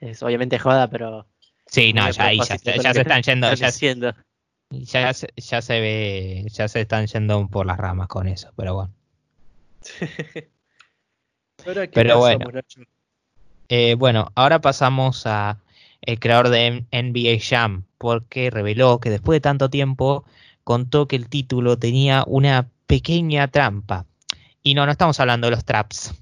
[0.00, 1.26] es obviamente joda, pero...
[1.66, 3.54] Sí, no, ya ahí ya, se están yendo.
[3.54, 3.70] Ya,
[4.70, 8.92] ya, ya, se ve, ya se están yendo por las ramas con eso, pero bueno.
[11.92, 12.46] pero bueno.
[13.68, 15.58] Eh, bueno, ahora pasamos a
[16.02, 20.24] el creador de NBA Jam, porque reveló que después de tanto tiempo
[20.64, 24.06] contó que el título tenía una pequeña trampa.
[24.62, 26.14] Y no, no estamos hablando de los traps.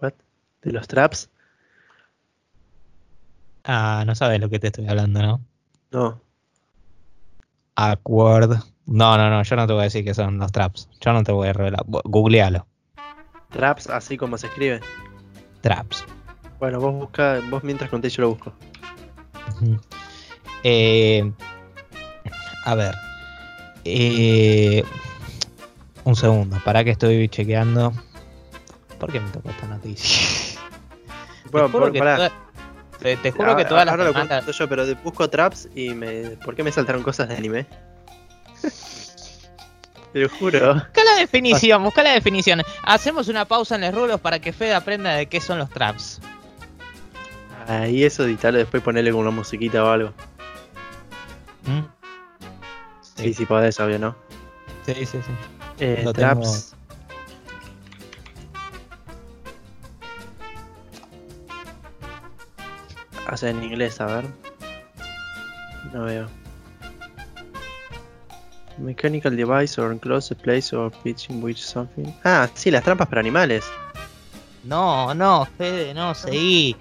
[0.00, 0.14] What?
[0.62, 1.30] ¿De los traps?
[3.64, 5.40] Ah, no sabes lo que te estoy hablando, ¿no?
[5.90, 6.20] No.
[7.76, 8.58] Awkward.
[8.86, 10.88] No, no, no, yo no te voy a decir que son los traps.
[11.00, 11.82] Yo no te voy a revelar.
[11.86, 12.66] Googlealo.
[13.50, 14.80] Traps, así como se escribe.
[15.62, 16.04] Traps.
[16.64, 18.50] Bueno, vos busca, vos mientras conté yo lo busco.
[20.62, 21.30] Eh,
[22.64, 22.94] a ver.
[23.84, 24.82] Eh,
[26.04, 27.92] un segundo, para que estoy chequeando.
[28.98, 30.58] ¿Por qué me tocó esta noticia?
[31.50, 32.16] Bueno, te juro por- que, pará.
[32.16, 32.32] toda-
[32.98, 35.68] te, te juro Ahora- que todas las ahora lo semanas- cuento yo, pero busco traps
[35.74, 36.30] y me.
[36.42, 37.66] ¿Por qué me saltaron cosas de anime?
[40.14, 40.74] Te lo juro.
[40.74, 42.62] Busca la definición, busca la definición.
[42.84, 46.20] Hacemos una pausa en los rulos para que Fede aprenda de qué son los traps.
[47.66, 50.12] Ahí eso editalo después ponerle con una musiquita o algo.
[51.66, 51.80] ¿Mm?
[53.16, 54.16] Sí, sí podés, obvio, ¿no?
[54.84, 55.32] sí, sí, sí.
[55.80, 56.74] Eh, Lo traps.
[63.32, 64.26] O sea, en inglés, a ver.
[65.92, 66.28] No veo.
[68.78, 72.12] Mechanical device or enclosed place or pitch in which something.
[72.24, 73.64] Ah, sí, las trampas para animales.
[74.64, 76.76] No, no, Fede, no, seguí.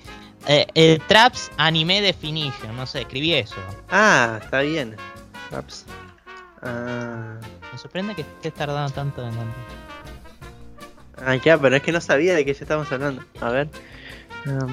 [0.47, 3.55] Eh, el Traps Anime Definition, no sé, escribí eso.
[3.89, 4.95] Ah, está bien.
[5.49, 5.85] Traps.
[6.61, 7.37] Ah.
[7.71, 9.83] Me sorprende que estés tardando tanto en encontrar.
[11.25, 13.23] Ah, ya, pero es que no sabía de qué ya estábamos hablando.
[13.39, 13.69] A ver.
[14.45, 14.67] Ah.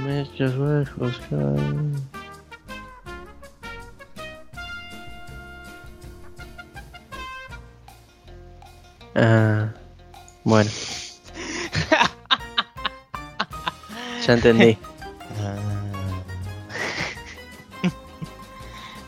[9.14, 9.72] Ah,
[10.44, 10.70] bueno.
[14.26, 14.78] ya entendí.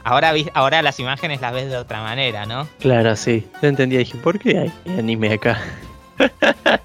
[0.05, 2.66] Ahora, ahora las imágenes las ves de otra manera, ¿no?
[2.80, 3.46] Claro, sí.
[3.62, 3.96] Ya entendí.
[3.96, 5.59] Dije, ¿por qué hay anime acá?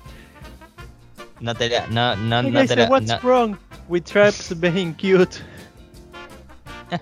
[1.40, 3.56] No te la- no, no, no te la- what's no- wrong
[3.88, 5.38] with traps being cute?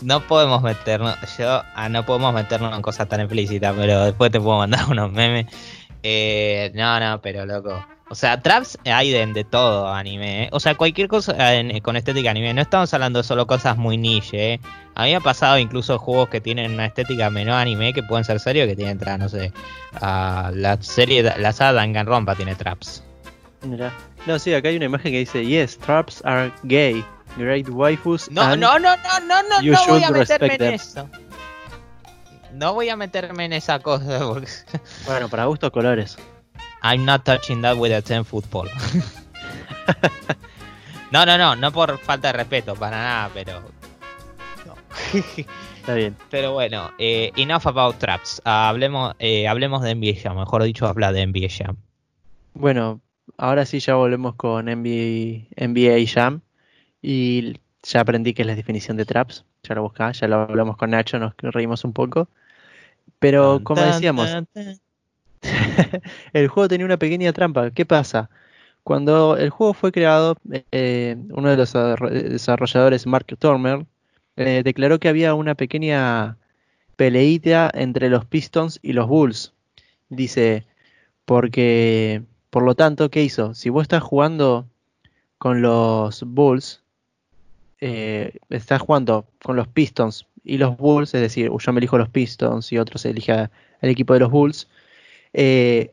[0.00, 4.40] no podemos meternos, yo, ah, no podemos meternos en cosas tan explícitas, pero después te
[4.40, 5.46] puedo mandar unos memes.
[6.02, 7.84] Eh, no, no, pero loco.
[8.12, 10.48] O sea, traps hay de, de todo anime, ¿eh?
[10.50, 12.52] O sea, cualquier cosa en- con estética anime.
[12.52, 14.60] No estamos hablando de solo cosas muy niche, ¿eh?
[14.96, 18.24] A mí me ha pasado incluso juegos que tienen una estética menor anime que pueden
[18.24, 19.52] ser serios que tienen traps, no sé.
[20.02, 23.04] ah, la serie, la saga Danganronpa tiene traps.
[23.62, 23.92] Mira.
[24.26, 27.04] No, sí, acá hay una imagen que dice, yes, traps are gay.
[27.36, 30.62] Great waifus No, and no, no, no, no, no, you no voy a meterme en
[30.74, 31.08] eso.
[32.52, 34.48] No voy a meterme en esa cosa porque
[35.06, 36.18] Bueno, para gustos colores.
[36.82, 38.66] I'm not touching that with a 10 football.
[41.12, 43.60] no, no, no, no por falta de respeto, para nada, pero.
[44.66, 44.74] no.
[45.80, 46.16] Está bien.
[46.30, 48.40] pero bueno, eh, enough about traps.
[48.44, 51.76] Hablemos, eh, hablemos de NBA Jam, mejor dicho, habla de NBA Jam.
[52.54, 53.00] Bueno,
[53.38, 56.42] ahora sí ya volvemos con NBA, NBA Jam.
[57.02, 59.44] Y ya aprendí qué es la definición de traps.
[59.62, 62.28] Ya lo buscá, ya lo hablamos con Nacho, nos reímos un poco.
[63.18, 64.80] Pero como tan, decíamos, tan, tan.
[66.32, 67.70] el juego tenía una pequeña trampa.
[67.70, 68.30] ¿Qué pasa?
[68.84, 70.36] Cuando el juego fue creado,
[70.72, 73.86] eh, uno de los desarro- desarrolladores, Mark Turner,
[74.36, 76.38] eh, declaró que había una pequeña
[76.96, 79.54] peleita entre los Pistons y los Bulls.
[80.10, 80.66] Dice,
[81.26, 83.54] porque, por lo tanto, ¿qué hizo?
[83.54, 84.66] Si vos estás jugando
[85.38, 86.82] con los Bulls,
[87.80, 92.08] eh, estás jugando con los Pistons y los Bulls, es decir, yo me elijo los
[92.08, 94.68] Pistons y otros eligen el equipo de los Bulls,
[95.32, 95.92] eh,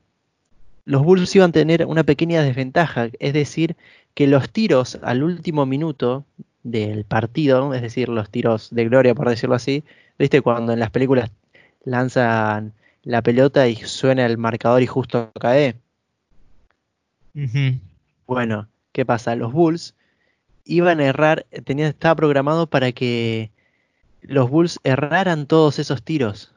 [0.86, 3.76] los Bulls iban a tener una pequeña desventaja, es decir,
[4.14, 6.26] que los tiros al último minuto
[6.64, 9.84] del partido, es decir, los tiros de gloria, por decirlo así,
[10.18, 11.32] viste cuando en las películas
[11.84, 12.74] lanzan
[13.04, 15.76] la pelota y suena el marcador y justo cae.
[18.26, 19.36] Bueno, ¿qué pasa?
[19.36, 19.96] Los Bulls
[20.66, 23.52] iban a errar, tenía, estaba programado para que
[24.22, 26.54] los Bulls erraran todos esos tiros,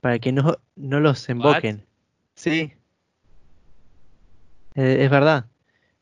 [0.00, 1.84] para que no, no los emboquen.
[2.34, 2.72] Sí.
[4.74, 5.46] Eh, es verdad.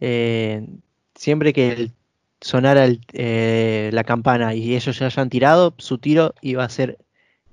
[0.01, 0.67] Eh,
[1.15, 1.93] siempre que el-
[2.41, 6.99] sonara el- eh, la campana y ellos ya hayan tirado, su tiro iba a ser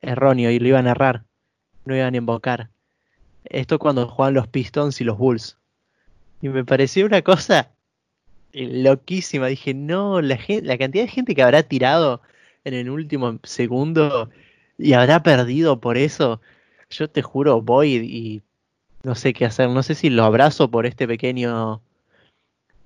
[0.02, 1.24] erróneo y lo iban a errar.
[1.86, 2.70] No iban a invocar.
[3.46, 5.58] Esto cuando juegan los Pistons y los Bulls.
[6.42, 7.72] Y me pareció una cosa
[8.52, 9.48] loquísima.
[9.48, 12.22] Dije, no, la cantidad de gente que habrá tirado
[12.66, 14.30] en el último segundo
[14.78, 16.42] y habrá perdido por eso.
[16.90, 18.42] Yo te juro, voy y
[19.04, 19.70] no sé qué hacer.
[19.70, 21.82] No sé si lo abrazo por este pequeño.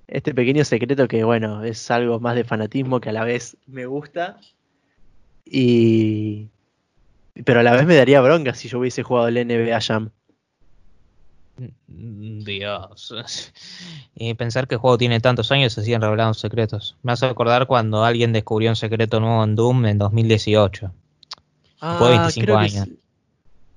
[0.07, 3.85] Este pequeño secreto que, bueno, es algo más de fanatismo que a la vez me
[3.85, 4.39] gusta.
[5.45, 6.47] Y.
[7.45, 10.11] pero a la vez me daría bronca si yo hubiese jugado el NBA Jam.
[11.87, 13.13] Mm, Dios.
[14.19, 16.97] Y pensar que el juego tiene tantos años se siguen revelando secretos.
[17.03, 20.91] Me hace acordar cuando alguien descubrió un secreto nuevo en Doom en 2018.
[21.81, 22.73] Ah, Fue 25 creo años.
[22.85, 22.99] Que, sí-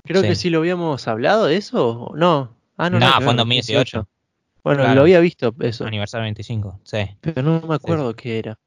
[0.04, 0.50] creo que Sí.
[0.50, 2.12] lo habíamos hablado de eso.
[2.16, 2.54] No.
[2.76, 4.08] Ah, no, No, que fue en ver, 2018.
[4.62, 4.94] Bueno, Claro.
[4.96, 6.98] lo había visto eso, Aniversario 25, sí.
[7.20, 8.58] pero no me acuerdo qué era.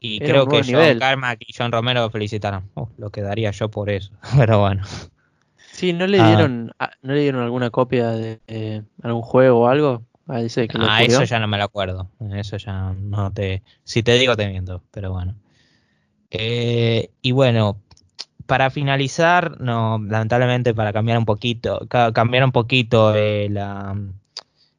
[0.00, 0.98] Y Era creo que John nivel.
[1.00, 2.70] Carmack y John Romero felicitaron.
[2.74, 4.12] Uh, lo que daría yo por eso.
[4.48, 4.84] Pero bueno.
[5.72, 6.28] Sí, ¿no le Ah.
[6.28, 10.02] dieron, ah, ¿no le dieron alguna copia de eh, algún juego o algo?
[10.26, 11.06] Que Ah, descubrió.
[11.06, 12.10] eso ya no me lo acuerdo.
[12.34, 13.62] Eso ya no te.
[13.84, 14.82] Si te digo, te miento.
[14.90, 15.34] Pero bueno.
[16.30, 17.78] Eh, y bueno,
[18.48, 23.94] para finalizar, no, lamentablemente para cambiar un poquito, ca- cambiar un poquito eh, la-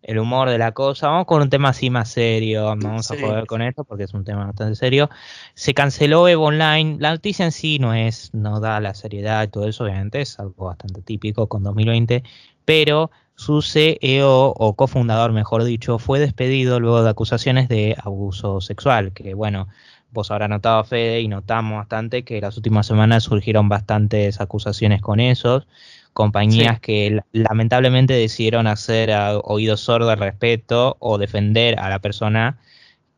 [0.02, 3.46] el humor de la cosa, vamos con un tema así más serio, vamos a joder
[3.46, 5.10] con esto porque es un tema bastante serio.
[5.54, 9.50] Se canceló Evo Online, la noticia en sí no es, no da la seriedad y
[9.50, 12.24] todo eso, obviamente es algo bastante típico con 2020,
[12.66, 19.14] pero su CEO o cofundador, mejor dicho, fue despedido luego de acusaciones de abuso sexual,
[19.14, 19.68] que bueno,
[20.12, 25.20] vos habrás notado, Fede, y notamos bastante que las últimas semanas surgieron bastantes acusaciones con
[25.20, 25.68] esos,
[26.14, 26.82] compañías Sí.
[26.82, 29.12] que lamentablemente decidieron hacer
[29.44, 32.58] oídos sordos al respecto o defender a la persona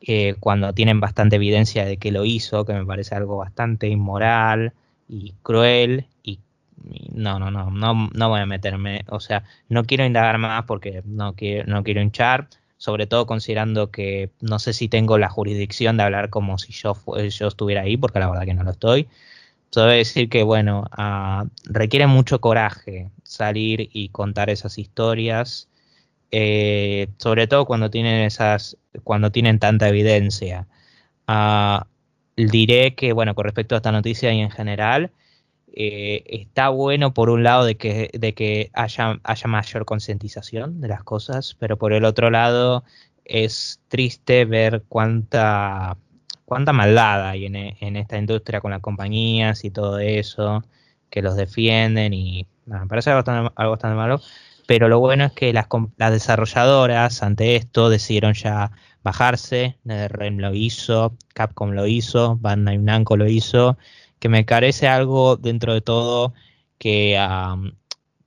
[0.00, 4.72] eh, cuando tienen bastante evidencia de que lo hizo, que me parece algo bastante inmoral
[5.08, 6.40] y cruel y
[6.90, 10.64] y no, no, no, no, no voy a meterme, o sea, no quiero indagar más
[10.64, 12.48] porque no quiero, no quiero hinchar,
[12.82, 16.94] sobre todo considerando que no sé si tengo la jurisdicción de hablar como si yo,
[16.96, 19.08] fu- yo estuviera ahí, porque la verdad que no lo estoy.
[19.70, 25.68] Solo decir que, bueno, ah, requiere mucho coraje salir y contar esas historias,
[26.32, 30.68] eh, sobre todo cuando tienen esas, cuando tienen tanta evidencia.
[31.26, 31.86] Ah,
[32.36, 35.12] diré que, bueno, con respecto a esta noticia y en general,
[35.74, 40.88] eh, está bueno por un lado de que, de que haya, haya mayor concientización de
[40.88, 42.84] las cosas, pero por el otro lado
[43.24, 45.96] es triste ver cuánta,
[46.44, 50.62] cuánta maldad hay en, en esta industria con las compañías y todo eso,
[51.10, 54.20] que los defienden y me parece algo bastante, algo malo.
[54.66, 55.66] Pero lo bueno es que las,
[55.96, 58.70] las desarrolladoras ante esto decidieron ya
[59.02, 59.76] bajarse.
[59.84, 63.76] NetherRealm lo hizo, Capcom lo hizo, Bandai Namco lo hizo,
[64.22, 66.32] que me parece algo dentro de todo
[66.78, 67.18] que,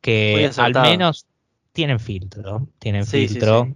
[0.01, 1.25] que al menos
[1.71, 3.75] tienen filtro, tienen Sí, filtro, sí.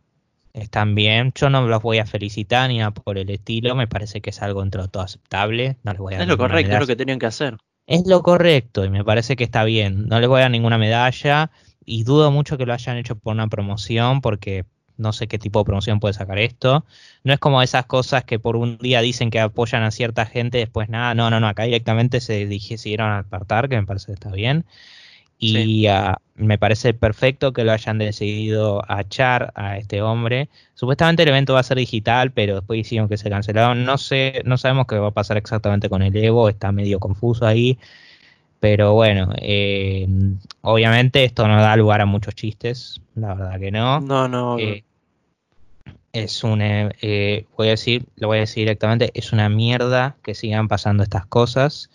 [0.52, 1.32] están bien.
[1.34, 4.42] Yo no los voy a felicitar ni nada por el estilo, me parece que es
[4.42, 5.78] algo dentro de todo aceptable.
[5.84, 7.56] No les voy a Es lo correcto, es lo que tenían que hacer.
[7.88, 10.10] Es lo correcto y me parece que está bien.
[10.10, 11.52] No les voy a dar ninguna medalla
[11.86, 14.66] y dudo mucho que lo hayan hecho por una promoción porque
[15.00, 16.86] no sé qué tipo de promoción puede sacar esto.
[17.24, 20.60] No es como esas cosas que por un día dicen que apoyan a cierta gente,
[20.60, 21.16] después nada.
[21.16, 21.48] No, no, no.
[21.48, 24.66] Acá directamente se decidieron apartar, que me parece que está bien.
[25.42, 25.88] Y Sí.
[26.36, 30.50] me parece perfecto que lo hayan decidido a echar a este hombre.
[30.76, 33.86] Supuestamente el evento va a ser digital, pero después hicieron que se cancelaron.
[33.86, 37.48] No sé, no sabemos qué va a pasar exactamente con el Evo, está medio confuso
[37.48, 37.78] ahí.
[38.60, 40.06] Pero bueno, eh,
[40.62, 44.02] obviamente esto no da lugar a muchos chistes, la verdad que no.
[44.02, 44.60] No, no.
[44.60, 44.84] Eh,
[46.14, 50.36] es un, eh, voy a decir, lo voy a decir directamente, es una mierda que
[50.36, 51.90] sigan pasando estas cosas,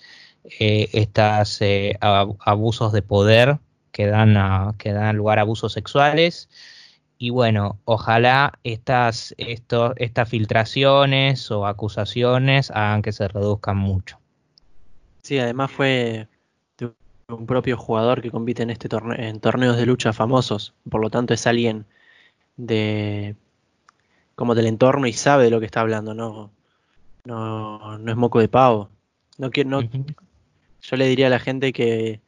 [0.60, 3.58] eh, estas eh, ab- abusos de poder
[3.92, 6.48] que dan, que dan lugar a abusos sexuales.
[7.18, 14.18] Y bueno, ojalá estas, estas filtraciones o acusaciones hagan que se reduzcan mucho.
[15.22, 16.28] Sí, además fue
[16.76, 16.92] de
[17.28, 20.74] un propio jugador que compite en este en torneos de lucha famosos.
[20.90, 21.86] Por lo tanto, es alguien
[22.56, 23.36] de
[24.34, 26.50] como del entorno y sabe de lo que está hablando, no,
[27.24, 28.90] no, no es moco de pavo.
[29.38, 32.20] No quiero, no, yo le diría a la gente que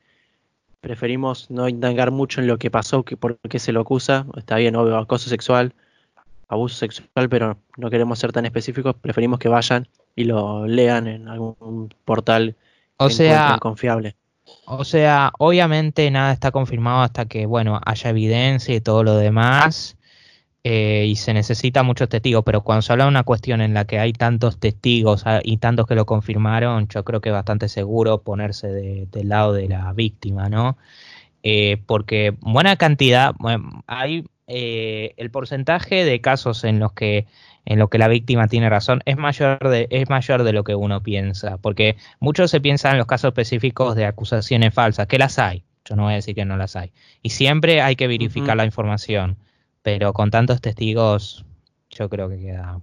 [0.80, 4.26] preferimos no indagar mucho en lo que pasó, que por qué se lo acusa.
[4.36, 5.74] Está bien, obvio, acoso sexual,
[6.48, 8.94] abuso sexual, pero no queremos ser tan específicos.
[8.94, 12.57] Preferimos que vayan y lo lean en algún portal
[12.96, 14.16] O que sea, confiable.
[14.64, 19.96] O sea, obviamente nada está confirmado hasta que, bueno, haya evidencia y todo lo demás.
[20.69, 23.85] Eh, y se necesita muchos testigos, pero cuando se habla de una cuestión en la
[23.85, 27.69] que hay tantos testigos ah, y tantos que lo confirmaron, yo creo que es bastante
[27.69, 30.77] seguro ponerse de- del lado de la víctima, ¿no?
[31.45, 37.27] Eh, porque buena cantidad, bueno, hay eh, el porcentaje de casos en los que
[37.64, 40.75] en los que la víctima tiene razón es mayor de es mayor de lo que
[40.75, 45.39] uno piensa, porque muchos se piensan en los casos específicos de acusaciones falsas, que las
[45.39, 46.91] hay, yo no voy a decir que no las hay,
[47.23, 49.37] y siempre hay que verificar la información,
[49.87, 51.45] pero con tantos testigos
[51.91, 52.80] yo creo que queda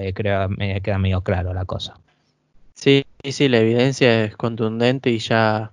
[0.00, 1.94] eh, creo, me queda medio claro la cosa.
[2.74, 5.72] Sí, sí, la evidencia es contundente y ya,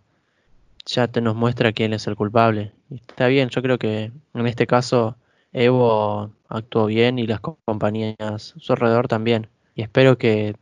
[0.85, 2.71] ya te nos muestra quién es el culpable.
[2.91, 5.17] Está bien, yo creo que en este caso
[5.51, 9.49] Evo actuó bien y las compañías a su alrededor también.
[9.75, 10.55] Y espero que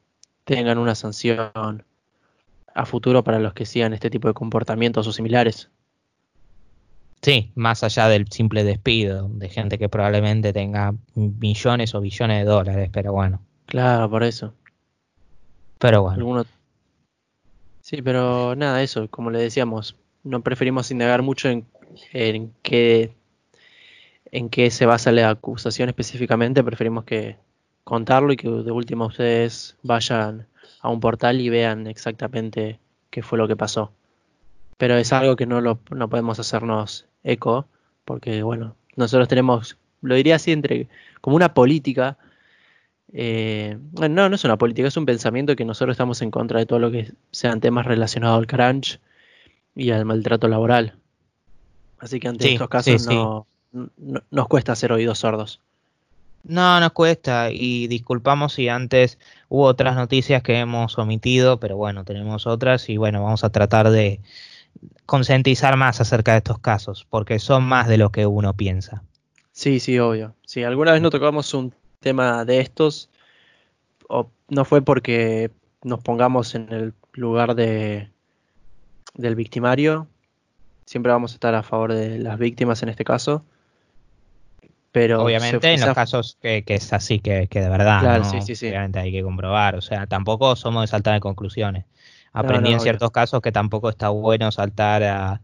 [0.46, 1.84] tengan una sanción
[2.74, 5.70] a futuro para los que sigan este tipo de comportamientos o similares.
[7.22, 12.46] Sí, más allá del simple despido de gente que probablemente tenga millones o billones de
[12.46, 13.42] dólares, pero bueno.
[13.66, 14.54] Claro, por eso.
[15.80, 16.46] Pero bueno.
[17.82, 21.66] Sí, pero nada, eso, como le decíamos, no preferimos indagar mucho en,
[22.14, 23.12] en qué
[24.32, 27.38] en qué se basa la acusación específicamente, preferimos que
[27.84, 30.48] contarlo y que de última ustedes vayan
[30.82, 33.92] a un portal y vean exactamente qué fue lo que pasó.
[34.78, 37.68] Pero es algo que no lo no podemos hacernos eco,
[38.06, 40.88] porque bueno, nosotros tenemos, lo diría así, entre
[41.22, 42.18] como una política.
[43.14, 46.66] Eh, no, no es una política, es un pensamiento que nosotros estamos en contra de
[46.66, 49.00] todo lo que sean temas relacionados al crunch
[49.76, 50.96] y al maltrato laboral.
[52.00, 53.48] Así que ante estos casos no,
[54.32, 55.62] nos cuesta hacer oídos sordos.
[56.44, 59.20] No, nos cuesta y disculpamos si antes
[59.50, 63.90] hubo otras noticias que hemos omitido, pero bueno, tenemos otras y bueno, vamos a tratar
[63.90, 64.22] de
[65.06, 69.04] concientizar más acerca de estos casos, porque son más de lo que uno piensa.
[69.52, 70.36] Sí, sí, obvio.
[70.46, 73.10] Si alguna vez no tocamos un tema de estos,
[74.08, 75.52] o no fue porque
[75.84, 78.10] nos pongamos en el lugar de
[79.16, 80.08] del victimario,
[80.86, 83.44] siempre vamos a estar a favor de las víctimas en este caso
[85.06, 89.82] Obviamente en los casos que, es así, que, de verdad, obviamente hay que comprobar, o
[89.82, 91.86] sea, tampoco somos de saltar de conclusiones.
[92.40, 95.42] Aprendí en ciertos casos que tampoco está bueno saltar a,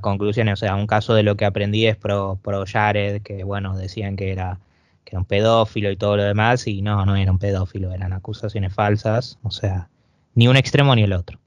[0.00, 3.76] conclusiones, o sea, un caso de lo que aprendí es pro, pro Jared, que bueno,
[3.76, 4.60] decían que era,
[5.04, 8.12] que era un pedófilo y todo lo demás, y no, no era un pedófilo, eran
[8.12, 9.88] acusaciones falsas, o sea,
[10.34, 11.38] ni un extremo ni el otro.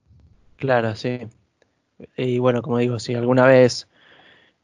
[0.58, 1.28] Claro, sí.
[2.18, 3.88] Y bueno, como digo, si alguna vez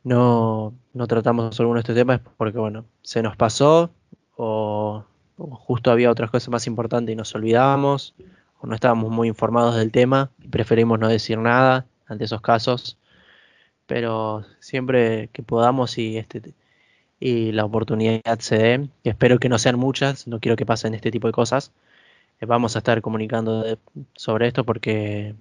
[0.04, 3.92] no, no tratamos alguno de estos temas porque, bueno, se nos pasó
[4.36, 5.06] o,
[5.38, 8.16] justo había otras cosas más importantes y nos olvidábamos
[8.64, 12.98] no estábamos muy informados del tema y preferimos no decir nada ante esos casos.
[13.88, 16.54] Pero siempre que podamos y este
[17.20, 21.12] y la oportunidad se dé, espero que no sean muchas, no quiero que pasen este
[21.12, 21.72] tipo de cosas,
[22.40, 23.78] eh, vamos a estar comunicando
[24.16, 25.36] sobre esto porque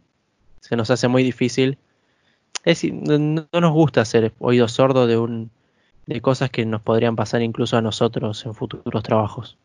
[0.61, 1.79] se nos hace muy difícil
[2.65, 5.51] es, no, nos gusta hacer oídos sordos de, un,
[6.07, 9.57] de cosas que nos podrían pasar incluso a nosotros en futuros trabajos.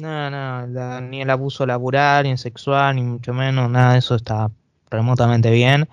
[0.00, 4.14] No, no, ni el abuso laboral, ni el sexual, ni mucho menos, nada de eso
[4.14, 4.50] está
[4.90, 5.88] remotamente bien.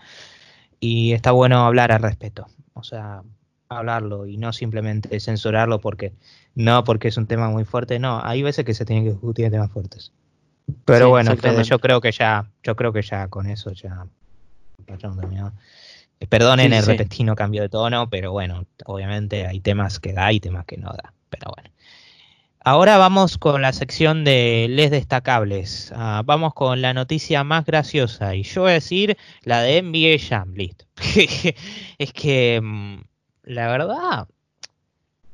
[0.80, 2.48] Y está bueno hablar al respecto.
[2.74, 3.22] O sea,
[3.70, 6.14] hablarlo y no simplemente censurarlo porque
[6.56, 8.00] no porque es un tema muy fuerte.
[8.00, 10.12] No, hay veces que se tienen que discutir temas fuertes.
[10.86, 14.06] Pero bueno, yo creo que ya, yo creo que ya con eso ya
[14.88, 20.40] eh, perdonen el repentino cambio de tono, pero bueno, obviamente hay temas que da y
[20.40, 21.14] temas que no da.
[21.30, 21.70] Pero bueno.
[22.66, 25.92] Ahora vamos con la sección de les destacables.
[25.98, 28.36] Ah, vamos con la noticia más graciosa.
[28.36, 30.54] Y yo voy a decir la de NBA Jam.
[30.54, 30.86] Listo.
[31.98, 33.02] es que, mm,
[33.44, 34.30] la verdad,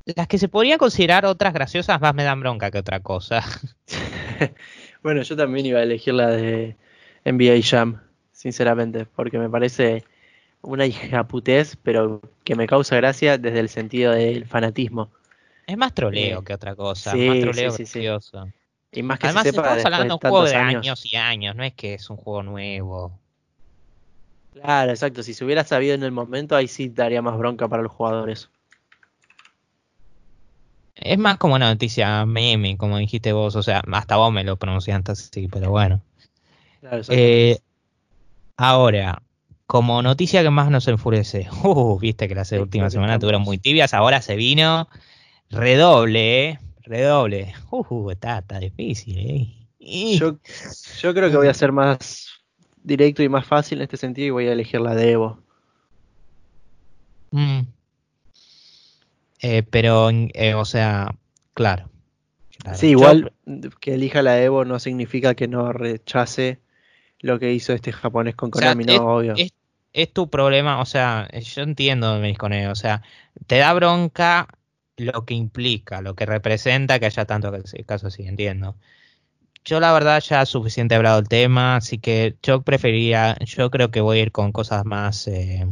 [0.05, 3.43] las que se podrían considerar otras graciosas más me dan bronca que otra cosa.
[5.03, 6.77] bueno, yo también iba a elegir la de
[7.25, 8.01] NBA Jam
[8.31, 10.03] sinceramente, porque me parece
[10.61, 15.11] una hijaputez, pero que me causa gracia desde el sentido del fanatismo.
[15.69, 18.47] Es más troleo que otra cosa, más troleo gracioso.
[18.91, 21.05] Y más que Además, se sepa estamos hablando de un juego de años.
[21.05, 23.19] y años, no es que es un juego nuevo.
[24.53, 25.21] Claro, exacto.
[25.21, 28.49] Si se hubiera sabido en el momento, ahí sí daría más bronca para los jugadores.
[30.95, 34.57] Es más como una noticia meme, como dijiste vos, o sea, hasta vos me lo
[34.57, 36.01] pronunciaste así, pero bueno.
[36.81, 37.59] Claro, eh,
[38.57, 39.21] Ahora,
[39.67, 43.93] como noticia que más nos enfurece, uh, viste que las últimas semanas tuvieron muy tibias,
[43.93, 44.89] ahora se vino
[45.49, 46.59] redoble, ¿eh?
[46.83, 47.53] redoble.
[47.71, 50.17] Uh, está, está difícil, ¿eh?
[50.17, 50.37] Yo,
[51.01, 52.27] yo creo que voy a ser más
[52.83, 55.39] directo y más fácil en este sentido y voy a elegir la de Evo.
[57.31, 57.61] Mm.
[59.41, 61.15] Eh, pero, eh, o sea,
[61.53, 61.89] claro.
[62.73, 63.31] Sí, igual
[63.79, 66.59] que elija la Evo no significa que no rechace
[67.19, 69.33] lo que hizo este japonés con Konami, no, obvio.
[69.93, 73.01] Es, tu problema, o sea, yo entiendo, con o sea,
[73.47, 74.47] te da bronca
[74.99, 77.51] lo que implica, lo que representa que haya tanto
[77.85, 78.75] caso así, entiendo.
[79.65, 83.91] Yo la verdad ya suficiente he hablado del tema, así que yo prefería, yo creo
[83.91, 85.67] que voy a ir con cosas más, eh,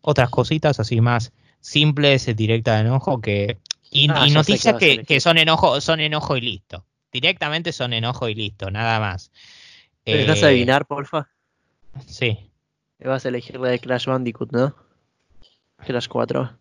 [0.00, 3.58] otras cositas así más simples, directas de enojo, que
[3.90, 6.86] y, ah, noticias que, que, son enojo, son enojo y listo.
[7.12, 9.30] Directamente son enojo y listo, nada más.
[10.04, 11.28] ¿Te dejas eh, adivinar, porfa?
[12.06, 12.50] Sí.
[12.98, 14.74] Vas a elegir la de Crash Bandicoot, ¿no?
[15.84, 16.58] Crash 4.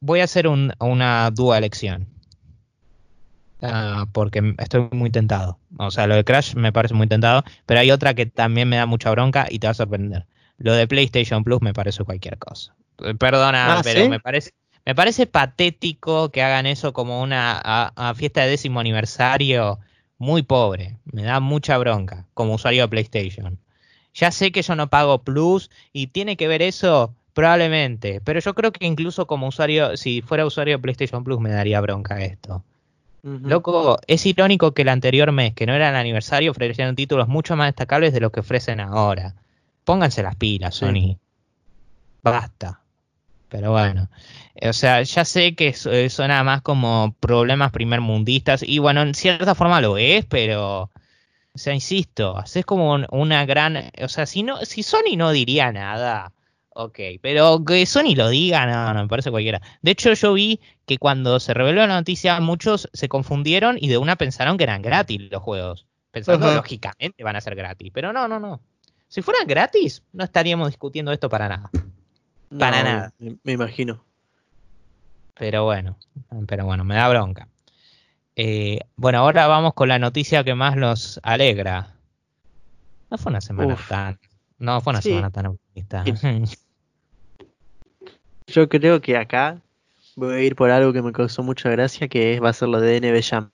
[0.00, 2.06] Voy a hacer un- una dúa elección.
[3.62, 5.58] Ah, porque estoy muy tentado.
[5.78, 8.76] O sea, lo de Crash me parece muy tentado, pero hay otra que también me
[8.76, 10.26] da mucha bronca y te va a sorprender.
[10.56, 12.74] Lo de PlayStation Plus me parece cualquier cosa.
[13.04, 14.08] Eh, Perdona, Ah, pero ¿sí?
[14.08, 14.50] me parece
[14.86, 19.78] me parece patético que hagan eso como una a- a fiesta de décimo aniversario
[20.16, 20.96] muy pobre.
[21.04, 23.58] Me da mucha bronca como usuario de PlayStation.
[24.14, 28.54] Ya sé que yo no pago Plus y tiene que ver eso probablemente, pero yo
[28.54, 32.62] creo que incluso como usuario, si fuera usuario de PlayStation Plus me daría bronca esto.
[33.22, 37.54] Loco, es irónico que el anterior mes, que no era el aniversario, ofrecieron títulos mucho
[37.56, 39.34] más destacables de lo que ofrecen ahora.
[39.84, 40.86] Pónganse las pilas, Sí.
[40.86, 41.18] Sony.
[42.22, 42.80] Basta.
[43.48, 44.08] Pero bueno.
[44.62, 48.62] O sea, ya sé que eh, suena más como problemas primermundistas.
[48.62, 50.90] Y bueno, en cierta forma lo es, pero.
[51.52, 53.90] O sea, insisto, haces como un- una gran.
[54.02, 56.32] O sea, si no, si Sony no diría nada.
[56.82, 59.60] Ok, pero que Sony lo diga, no, no, me parece cualquiera.
[59.82, 63.98] De hecho, yo vi que cuando se reveló la noticia, muchos se confundieron y de
[63.98, 65.86] una pensaron que eran gratis los juegos.
[66.10, 66.56] Pensando Ajá.
[66.56, 67.90] lógicamente van a ser gratis.
[67.92, 68.60] Pero no, no, no.
[69.08, 71.70] Si fueran gratis, no estaríamos discutiendo esto para nada.
[72.58, 73.12] para nada.
[73.18, 74.02] Me, me imagino.
[75.34, 75.96] Pero bueno,
[76.46, 77.48] pero bueno, me da bronca.
[78.36, 81.94] Eh, bueno, ahora vamos con la noticia que más nos alegra.
[83.10, 83.88] No fue una semana Uf.
[83.88, 84.18] tan.
[84.58, 85.08] No fue una Sí.
[85.10, 86.04] semana tan optimista.
[88.50, 89.60] Yo creo que acá
[90.16, 92.80] voy a ir por algo que me causó mucha gracia, que va a ser lo
[92.80, 93.50] de NB Jam.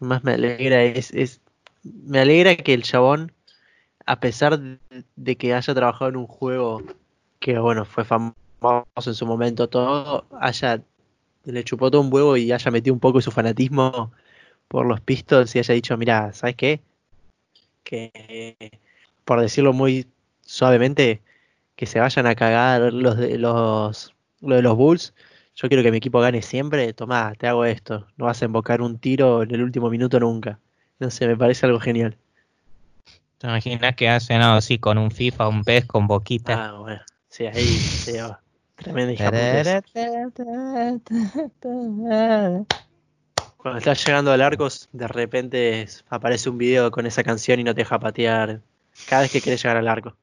[0.00, 1.40] Más me alegra es, es,
[1.84, 3.32] me alegra que el chabón,
[4.04, 4.58] a pesar
[5.14, 6.82] de, que haya trabajado en un juego
[7.38, 8.34] que bueno, fue famoso
[9.06, 10.82] en su momento todo, haya
[11.44, 14.12] le chupó todo un huevo y haya metido un poco su fanatismo
[14.66, 16.80] por los Pistols y haya dicho, mira, ¿sabes qué?
[17.84, 18.12] Que
[19.24, 20.08] por decirlo muy
[20.44, 21.22] suavemente,
[21.78, 25.14] que se vayan a cagar los de los, lo de los Bulls.
[25.54, 26.92] Yo quiero que mi equipo gane siempre.
[26.92, 28.04] Tomá, te hago esto.
[28.16, 30.58] No vas a embocar un tiro en el último minuto nunca.
[30.98, 32.16] No sé, me parece algo genial.
[33.38, 36.66] ¿Te imaginas que hacen algo así con un FIFA, un PES con boquita?
[36.66, 37.00] Ah, bueno.
[37.28, 38.40] Sí, ahí se va.
[38.74, 39.84] Tremenda hija puta.
[43.56, 47.72] Cuando estás llegando al arco, de repente aparece un video con esa canción y no
[47.72, 48.62] te deja patear
[49.08, 50.16] cada vez que quieres llegar al arco.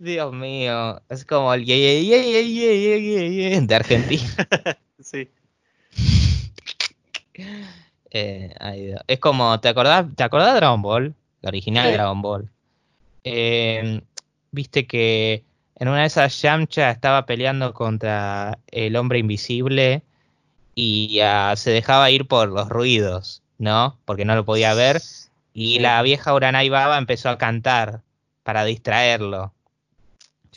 [0.00, 4.22] Dios mío, es como el ye, ye, ye, de Argentina.
[5.02, 5.28] Sí.
[8.12, 11.14] Eh, es como, ¿te acordás, ¿te acordás de Dragon Ball?
[11.42, 11.92] La original Sí.
[11.94, 12.50] Dragon Ball.
[13.24, 14.00] Eh,
[14.52, 15.44] Viste que
[15.76, 20.02] en una de esas Yamcha estaba peleando contra el hombre invisible
[20.74, 23.96] y ah, se dejaba ir por los ruidos, ¿no?
[24.06, 25.00] Porque no lo podía ver.
[25.54, 25.78] Y Sí.
[25.78, 28.00] la vieja Uranai Baba empezó a cantar
[28.42, 29.52] para distraerlo.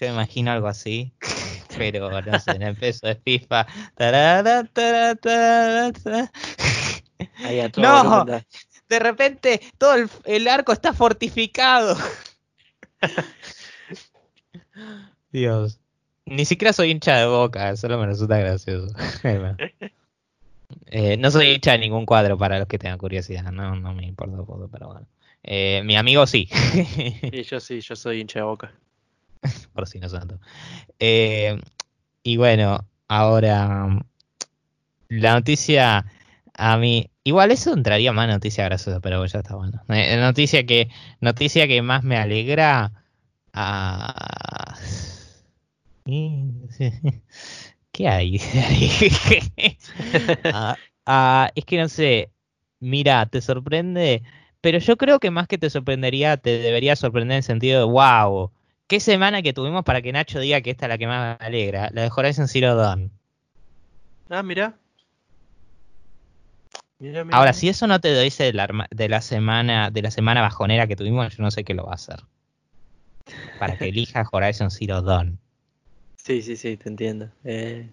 [0.04, 1.14] Yo me imagino algo así.
[1.78, 3.66] Pero no sé, en el peso de FIFA.
[3.95, 6.32] Tarara, tarara, tarara, tarara.
[7.45, 8.26] Ahí a todo No.
[8.89, 11.95] De repente todo el, el arco está fortificado.
[15.32, 15.80] Dios.
[16.26, 18.93] Ni siquiera soy hincha de boca, solo me resulta gracioso.
[20.88, 24.06] Eh, no soy hincha de ningún cuadro para los que tengan curiosidad, no, no me
[24.06, 25.08] importa un poco, pero bueno.
[25.43, 26.49] Eh, mi amigo sí.
[26.51, 28.74] Sí, yo sí, yo soy hincha de boca.
[29.74, 30.39] por si no santo.
[31.00, 31.60] Eh,
[32.24, 33.88] y bueno, ahora
[35.10, 36.06] la noticia
[36.56, 39.82] a mí, igual eso entraría más noticia graciosa, pero ya está bueno.
[39.89, 40.89] Eh, noticia que,
[41.20, 42.91] noticia que más me alegra.
[47.91, 48.39] ¿Qué hay?
[50.46, 52.32] Ah, ah, es que no sé.
[52.80, 54.24] Mira, te sorprende,
[54.62, 57.86] pero yo creo que más que te sorprendería, te debería sorprender en el sentido de
[57.91, 58.52] wow.
[58.88, 61.45] ¿Qué semana que tuvimos para que Nacho diga que esta es la que más me
[61.45, 61.89] alegra?
[61.91, 63.11] La de Horizon Zero Dawn.
[64.29, 64.77] Ah, mira.
[67.31, 70.41] Ahora, si eso no te dice de la, arma- de la semana de la semana
[70.41, 72.19] bajonera que tuvimos, yo no sé qué lo va a hacer.
[73.59, 75.39] Para que elija Horizon Zero Dawn.
[76.15, 77.29] Sí, sí, sí, te entiendo.
[77.43, 77.89] Eh,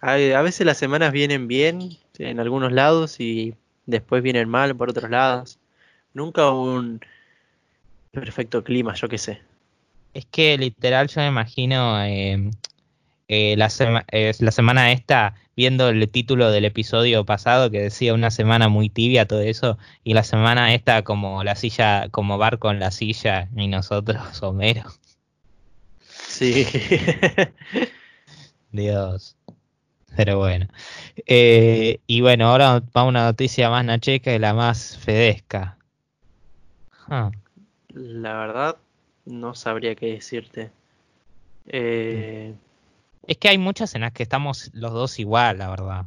[0.00, 3.54] a, a veces las semanas vienen bien en algunos lados y
[3.86, 5.58] después vienen mal por otros lados.
[6.14, 7.00] Nunca un
[8.10, 9.42] perfecto clima, yo qué sé.
[10.14, 12.50] Es que literal yo me imagino eh,
[13.28, 18.14] eh, la, sema- eh, la semana esta viendo el título del episodio pasado que decía
[18.14, 22.70] una semana muy tibia, todo eso, y la semana esta como la silla, como barco
[22.70, 24.84] en la silla y nosotros Homero.
[26.28, 26.66] Sí.
[28.72, 29.36] Dios.
[30.16, 30.66] Pero bueno.
[31.26, 35.78] Eh, y bueno, ahora vamos a una noticia más nacheca y la más fedesca.
[37.08, 37.30] Ah,
[37.94, 38.76] La verdad,
[39.26, 40.70] no sabría qué decirte.
[41.66, 42.54] Eh,
[43.26, 46.04] Es que hay muchas en las que estamos los dos igual, la verdad.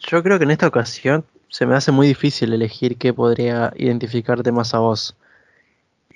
[0.00, 4.50] yo creo que en esta ocasión se me hace muy difícil elegir qué podría identificarte
[4.52, 5.16] más a vos.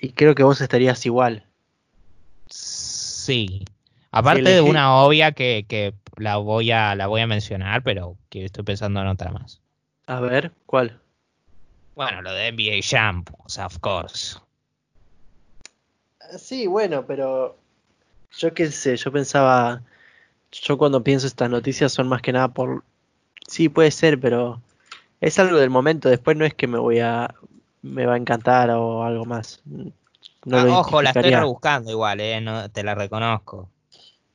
[0.01, 1.43] Y creo que vos estarías igual.
[2.47, 3.65] Sí.
[4.11, 8.45] Aparte de una obvia que, que la voy a la voy a mencionar, pero que
[8.45, 9.61] estoy pensando en otra más.
[10.07, 10.99] A ver, ¿cuál?
[11.95, 14.37] Bueno, lo de NBA Jam, o sea, of course.
[16.37, 17.57] Sí, bueno, pero
[18.37, 19.81] yo qué sé, yo pensaba,
[20.51, 22.83] yo cuando pienso estas noticias son más que nada por,
[23.47, 24.61] sí puede ser, pero
[25.21, 27.33] es algo del momento, después no es que me voy a,
[27.81, 29.61] me va a encantar o algo más.
[29.65, 33.69] No Ah, lo ojo, la estoy rebuscando igual, eh, no te la reconozco.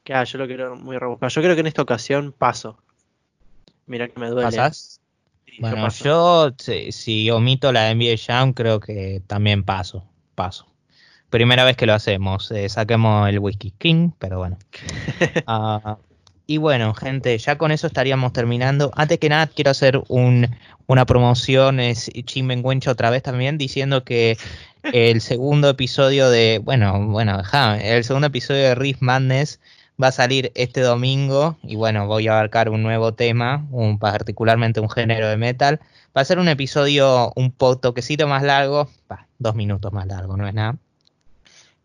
[0.03, 1.30] Claro, yo lo quiero muy rebuscado.
[1.30, 2.76] Yo creo que en esta ocasión paso.
[3.86, 4.51] Mira que me duele.
[4.51, 5.01] ¿Pasás?
[5.47, 10.05] Sí, yo Bueno, yo si, si omito la de NBA Jam, creo que también paso.
[10.34, 10.73] Paso.
[11.30, 12.50] Primera vez que lo hacemos.
[12.52, 14.58] eh, saquemos el Whisky King, pero bueno.
[15.46, 15.98] Ah,
[16.46, 18.92] y bueno, gente, ya con eso estaríamos terminando.
[18.96, 20.54] Antes que nada, quiero hacer un,
[20.86, 24.36] una promoción, es Chimenguencha otra vez también, diciendo que
[24.82, 29.60] el segundo episodio de, bueno, bueno, déjame, el segundo episodio de Riff Madness
[30.02, 34.80] va a salir este domingo y bueno, voy a abarcar un nuevo tema, un, particularmente
[34.80, 35.80] un género de metal.
[36.16, 40.36] Va a ser un episodio un po toquecito más largo, bah, dos minutos más largo,
[40.36, 40.76] no es nada.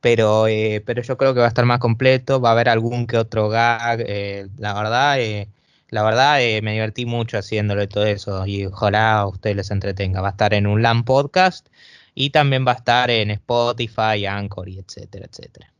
[0.01, 3.05] Pero, eh, pero yo creo que va a estar más completo, va a haber algún
[3.07, 4.01] que otro gag.
[4.05, 5.49] eh, la verdad, eh,
[5.89, 9.71] la verdad eh, me divertí mucho haciéndolo y todo eso y ojalá a ustedes les
[9.71, 10.21] entretenga.
[10.21, 11.67] Va a estar en un LAN podcast
[12.15, 15.71] y también va a estar en Spotify, Anchor y etcétera, etcétera.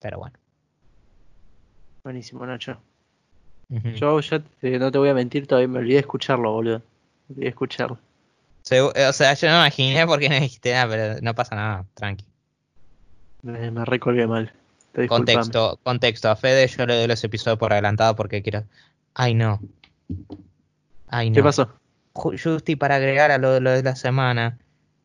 [0.00, 0.38] Pero bueno.
[2.04, 2.78] Buenísimo, Nacho.
[3.96, 6.78] Yo ya te- no te voy a mentir, todavía me olvidé de escucharlo, boludo.
[7.28, 7.98] Me olvidé de escucharlo.
[8.70, 11.84] O sea, yo no me imaginé por qué no dijiste nada, pero no pasa nada,
[11.94, 12.24] tranqui.
[13.46, 14.52] Me, me recolgué mal.
[14.92, 15.06] Te.
[15.06, 16.28] Contexto, contexto.
[16.30, 18.64] A Fede yo le doy los episodios por adelantado porque quiero.
[19.14, 19.60] Ay, no.
[21.08, 21.34] Ay, no.
[21.36, 21.78] ¿Qué pasó?
[22.14, 24.58] Ju- Justi, para agregar a lo, lo de la semana.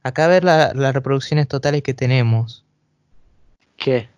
[0.04, 2.66] Acá ver la- las reproducciones totales que tenemos.
[3.78, 4.10] ¿Qué?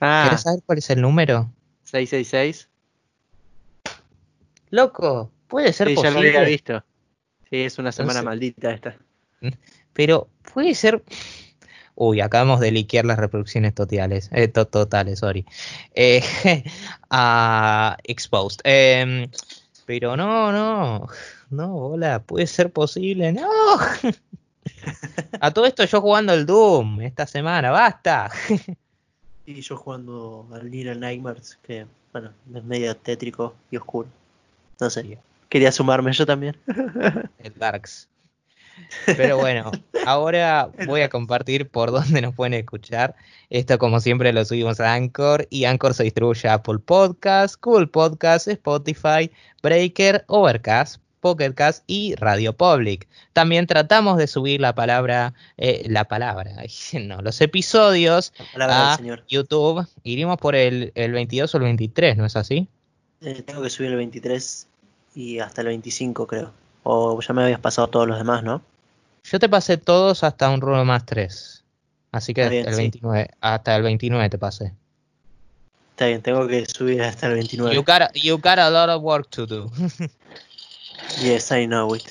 [0.00, 1.50] Ah, ¿Querés saber cuál es el número?
[1.84, 2.68] 666.
[4.70, 6.36] Loco, puede ser Sí, ya lo posible.
[6.36, 6.84] había visto.
[7.48, 8.96] Sí, es una semana Entonces- maldita esta.
[9.92, 11.02] Pero puede ser.
[11.96, 14.28] Uy, acabamos de liquear las reproducciones totales.
[14.32, 15.44] Eh, to- totales, sorry.
[15.94, 16.22] Eh,
[17.10, 18.60] ah, exposed.
[18.64, 19.28] Em,
[19.86, 21.08] pero no, no.
[21.50, 23.32] No, hola, puede ser posible.
[23.32, 23.48] No.
[25.40, 28.30] A todo esto yo jugando el Doom esta semana, basta.
[29.48, 34.08] Y yo jugando al Little Nightmares, que, bueno, es medio tétrico y oscuro.
[34.80, 35.02] No sé.
[35.02, 35.16] Sí.
[35.48, 36.56] Quería sumarme yo también.
[37.38, 38.08] El Darks.
[39.06, 39.70] Pero bueno,
[40.04, 43.14] ahora voy a compartir por dónde nos pueden escuchar.
[43.50, 47.86] Esto, como siempre, lo subimos a Anchor y Anchor se distribuye a Apple Podcasts, Google
[47.86, 49.30] Podcasts, Spotify,
[49.62, 53.08] Breaker, Overcast, Pocketcast y Radio Public.
[53.32, 56.52] También tratamos de subir la palabra, eh, la palabra,
[57.00, 59.24] no, los episodios a señor.
[59.28, 59.86] YouTube.
[60.04, 62.68] Iremos por el, el 22 o el 23, ¿no es así?
[63.22, 64.66] Eh, tengo que subir el 23
[65.14, 66.52] y hasta el 25, creo.
[66.88, 68.62] O ya me habías pasado todos los demás, ¿no?
[69.24, 71.64] Yo te pasé todos hasta un rulo más 3.
[72.12, 72.80] Así que Está bien, el sí.
[72.82, 74.72] 29, hasta el 29 te pasé.
[75.90, 77.74] Está bien, tengo que subir hasta el 29.
[77.74, 79.70] You got, you got a lot of work to do.
[81.22, 82.04] Yes, I know it.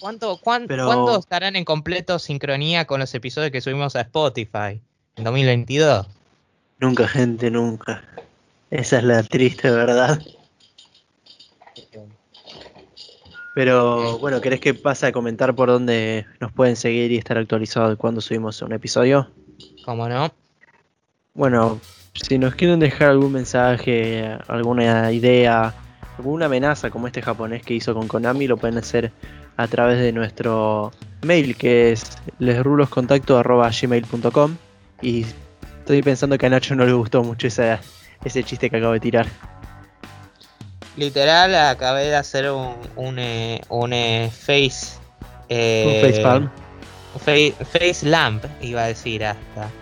[0.00, 4.80] ¿Cuánto, cuán- Pero- ¿Cuándo estarán en completo sincronía con los episodios que subimos a Spotify?
[5.16, 6.06] ¿En 2022?
[6.80, 8.04] Nunca, gente, nunca.
[8.70, 10.20] Esa es la triste verdad.
[13.56, 17.88] Pero bueno, ¿querés que pase a comentar por dónde nos pueden seguir y estar actualizados
[17.88, 19.30] de cuando subimos un episodio?
[19.82, 20.30] ¿Cómo no?
[21.32, 21.80] Bueno,
[22.12, 25.72] si nos quieren dejar algún mensaje, alguna idea,
[26.18, 29.10] alguna amenaza como este japonés que hizo con Konami, lo pueden hacer
[29.56, 30.92] a través de nuestro
[31.22, 34.56] mail que es lesruloscontacto.gmail.com
[35.00, 35.24] y
[35.78, 37.78] estoy pensando que a Nacho no le gustó mucho ese,
[38.22, 39.26] ese chiste que acabo de tirar.
[40.96, 44.96] Literal, acabé de hacer un, un, eh, un, eh, face...
[45.48, 46.50] eh, un facepalm.
[47.24, 49.70] Face, face lamp, iba a decir hasta.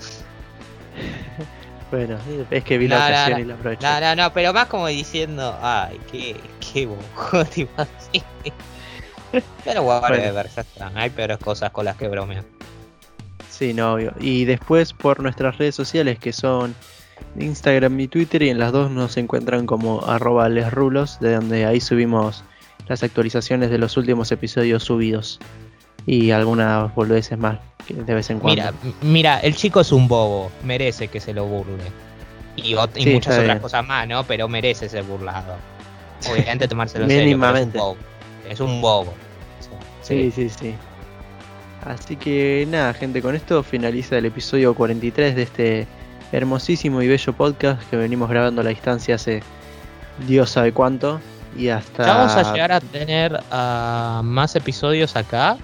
[1.91, 2.19] Bueno,
[2.51, 3.39] es que vi la No, ocasión no.
[3.39, 3.83] y la aproveché.
[3.87, 6.89] No, no, no, pero más como diciendo, ay, qué, qué
[7.53, 8.21] tipo así.
[9.65, 10.91] Pero whatever, ya está.
[10.97, 12.43] Hay peores cosas con las que bromear.
[13.49, 14.13] Sí, no, obvio.
[14.19, 16.75] Y después por nuestras redes sociales que son
[17.39, 21.81] Instagram y Twitter y en las dos nos encuentran como arroba lesrulos, de donde ahí
[21.81, 22.45] subimos
[22.89, 25.41] las actualizaciones de los últimos episodios subidos.
[26.07, 27.59] y algunas boludeces más
[27.89, 28.63] de vez en cuando.
[28.63, 31.83] Mira, mira, el chico es un bobo, merece que se lo burle.
[32.57, 34.23] Y, muchas otras cosas más, ¿no?
[34.25, 35.57] Pero merece ser burlado.
[36.31, 37.97] Obviamente tomárselo en serio, pero es un bobo.
[38.49, 39.15] Es un bobo.
[40.03, 40.75] sí, sí, sí.
[41.85, 45.87] Así que nada, gente, con esto finaliza el episodio 43 de este
[46.37, 49.43] hermosísimo y bello podcast que venimos grabando a la distancia hace
[50.27, 51.21] Dios sabe cuánto.
[51.57, 52.05] Y hasta.
[52.05, 55.57] Ya vamos a llegar a tener uh, más episodios acá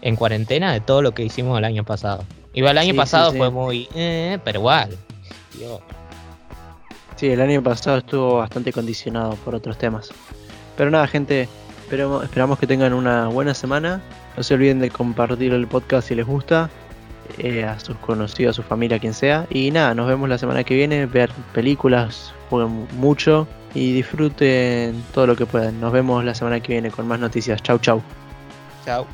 [0.00, 2.24] en cuarentena de todo lo que hicimos el año pasado.
[2.54, 3.88] Igual el año pasado fue muy.
[3.94, 4.96] Eh, pero igual.
[7.16, 10.10] Sí, el año pasado estuvo bastante condicionado por otros temas.
[10.76, 11.48] Pero nada, gente,
[11.82, 14.00] esperamos, esperamos que tengan una buena semana.
[14.36, 16.70] No se olviden de compartir el podcast si les gusta.
[17.38, 19.46] Eh, a sus conocidos, a su familia, quien sea.
[19.50, 21.06] Y nada, nos vemos la semana que viene.
[21.06, 25.80] Ver películas, jueguen mucho y disfruten todo lo que puedan.
[25.80, 27.62] Nos vemos la semana que viene con más noticias.
[27.62, 28.02] Chau, chau.
[28.84, 29.06] Chau.